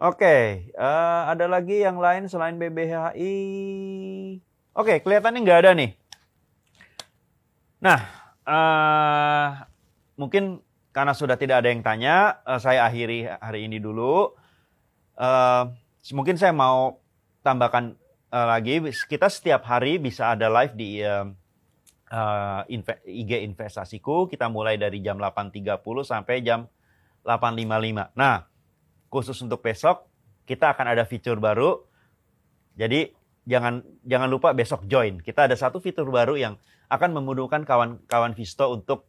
Oke, 0.00 0.24
okay, 0.24 0.44
uh, 0.80 0.80
eh, 0.80 1.22
ada 1.36 1.44
lagi 1.44 1.84
yang 1.84 2.00
lain 2.00 2.24
selain 2.24 2.56
BBHI. 2.56 3.36
Oke, 4.72 4.96
okay, 4.96 4.96
kelihatannya 5.04 5.44
nggak 5.44 5.60
ada 5.60 5.70
nih. 5.76 5.92
Nah, 7.84 8.00
uh, 8.48 9.48
mungkin 10.16 10.64
karena 10.90 11.14
sudah 11.14 11.38
tidak 11.38 11.62
ada 11.62 11.70
yang 11.70 11.86
tanya, 11.86 12.42
uh, 12.42 12.58
saya 12.58 12.82
akhiri 12.82 13.30
hari 13.38 13.70
ini 13.70 13.78
dulu. 13.78 14.34
Uh, 15.14 15.70
mungkin 16.10 16.34
saya 16.34 16.50
mau 16.50 16.98
tambahkan 17.46 17.94
uh, 18.34 18.46
lagi, 18.50 18.82
kita 19.06 19.30
setiap 19.30 19.62
hari 19.70 20.02
bisa 20.02 20.34
ada 20.34 20.50
live 20.50 20.74
di 20.74 20.98
IG 23.06 23.30
investasiku. 23.46 24.26
Kita 24.26 24.50
mulai 24.50 24.74
dari 24.82 24.98
jam 24.98 25.14
8.30 25.22 25.78
sampai 26.02 26.42
jam 26.42 26.66
8.55. 27.22 28.18
Nah, 28.18 28.50
khusus 29.06 29.38
untuk 29.46 29.62
besok 29.62 30.10
kita 30.42 30.74
akan 30.74 30.90
ada 30.90 31.06
fitur 31.06 31.38
baru. 31.38 31.86
Jadi 32.74 33.14
jangan 33.46 33.86
jangan 34.02 34.26
lupa 34.26 34.50
besok 34.50 34.90
join. 34.90 35.22
Kita 35.22 35.46
ada 35.46 35.54
satu 35.54 35.78
fitur 35.78 36.10
baru 36.10 36.34
yang 36.34 36.58
akan 36.90 37.14
memudahkan 37.14 37.62
kawan-kawan 37.62 38.34
Visto 38.34 38.66
untuk 38.74 39.06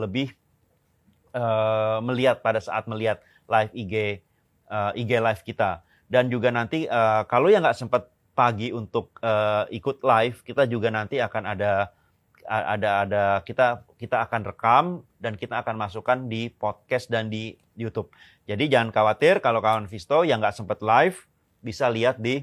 lebih 0.00 0.32
uh, 1.34 1.98
melihat 2.04 2.40
pada 2.40 2.60
saat 2.62 2.86
melihat 2.86 3.20
live 3.48 3.72
IG 3.72 4.24
uh, 4.68 4.92
IG 4.94 5.10
live 5.18 5.42
kita. 5.44 5.82
Dan 6.08 6.32
juga 6.32 6.48
nanti 6.48 6.88
uh, 6.88 7.24
kalau 7.28 7.52
yang 7.52 7.64
nggak 7.64 7.76
sempat 7.76 8.08
pagi 8.32 8.70
untuk 8.70 9.18
uh, 9.20 9.66
ikut 9.68 10.00
live, 10.00 10.40
kita 10.46 10.64
juga 10.70 10.88
nanti 10.88 11.18
akan 11.18 11.44
ada 11.44 11.92
ada 12.48 13.04
ada 13.04 13.22
kita 13.44 13.84
kita 14.00 14.24
akan 14.24 14.40
rekam 14.48 14.84
dan 15.20 15.36
kita 15.36 15.60
akan 15.60 15.76
masukkan 15.76 16.16
di 16.32 16.48
podcast 16.48 17.12
dan 17.12 17.28
di 17.28 17.52
YouTube. 17.76 18.08
Jadi 18.48 18.72
jangan 18.72 18.88
khawatir 18.88 19.44
kalau 19.44 19.60
kawan 19.60 19.84
Visto 19.84 20.24
yang 20.24 20.40
nggak 20.40 20.56
sempat 20.56 20.80
live 20.80 21.28
bisa 21.60 21.92
lihat 21.92 22.16
di 22.16 22.40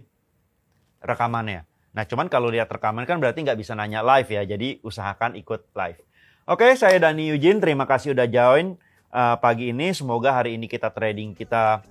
rekamannya. 1.02 1.66
Nah 1.98 2.04
cuman 2.06 2.30
kalau 2.30 2.54
lihat 2.54 2.70
rekaman 2.70 3.10
kan 3.10 3.18
berarti 3.18 3.42
nggak 3.42 3.58
bisa 3.58 3.74
nanya 3.74 4.06
live 4.06 4.30
ya. 4.30 4.46
Jadi 4.46 4.84
usahakan 4.86 5.34
ikut 5.42 5.74
live. 5.74 6.00
Oke, 6.46 6.78
saya 6.78 7.02
Dani 7.02 7.34
Eugene. 7.34 7.58
Terima 7.58 7.90
kasih 7.90 8.14
udah 8.14 8.30
join 8.30 8.78
uh, 9.10 9.34
pagi 9.42 9.74
ini. 9.74 9.90
Semoga 9.98 10.30
hari 10.30 10.62
ini 10.62 10.70
kita 10.70 10.94
trading 10.94 11.34
kita 11.34 11.82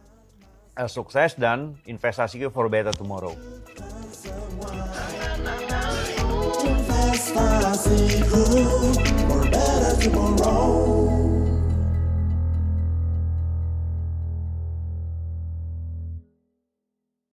uh, 0.79 0.87
sukses 0.87 1.35
dan 1.35 1.75
investasi 1.91 2.39
for 2.55 2.71
better 2.71 2.95
tomorrow. 2.95 3.35
investasiku 7.35 8.43
for 9.27 9.43
better 9.51 9.95
tomorrow. 10.07 10.94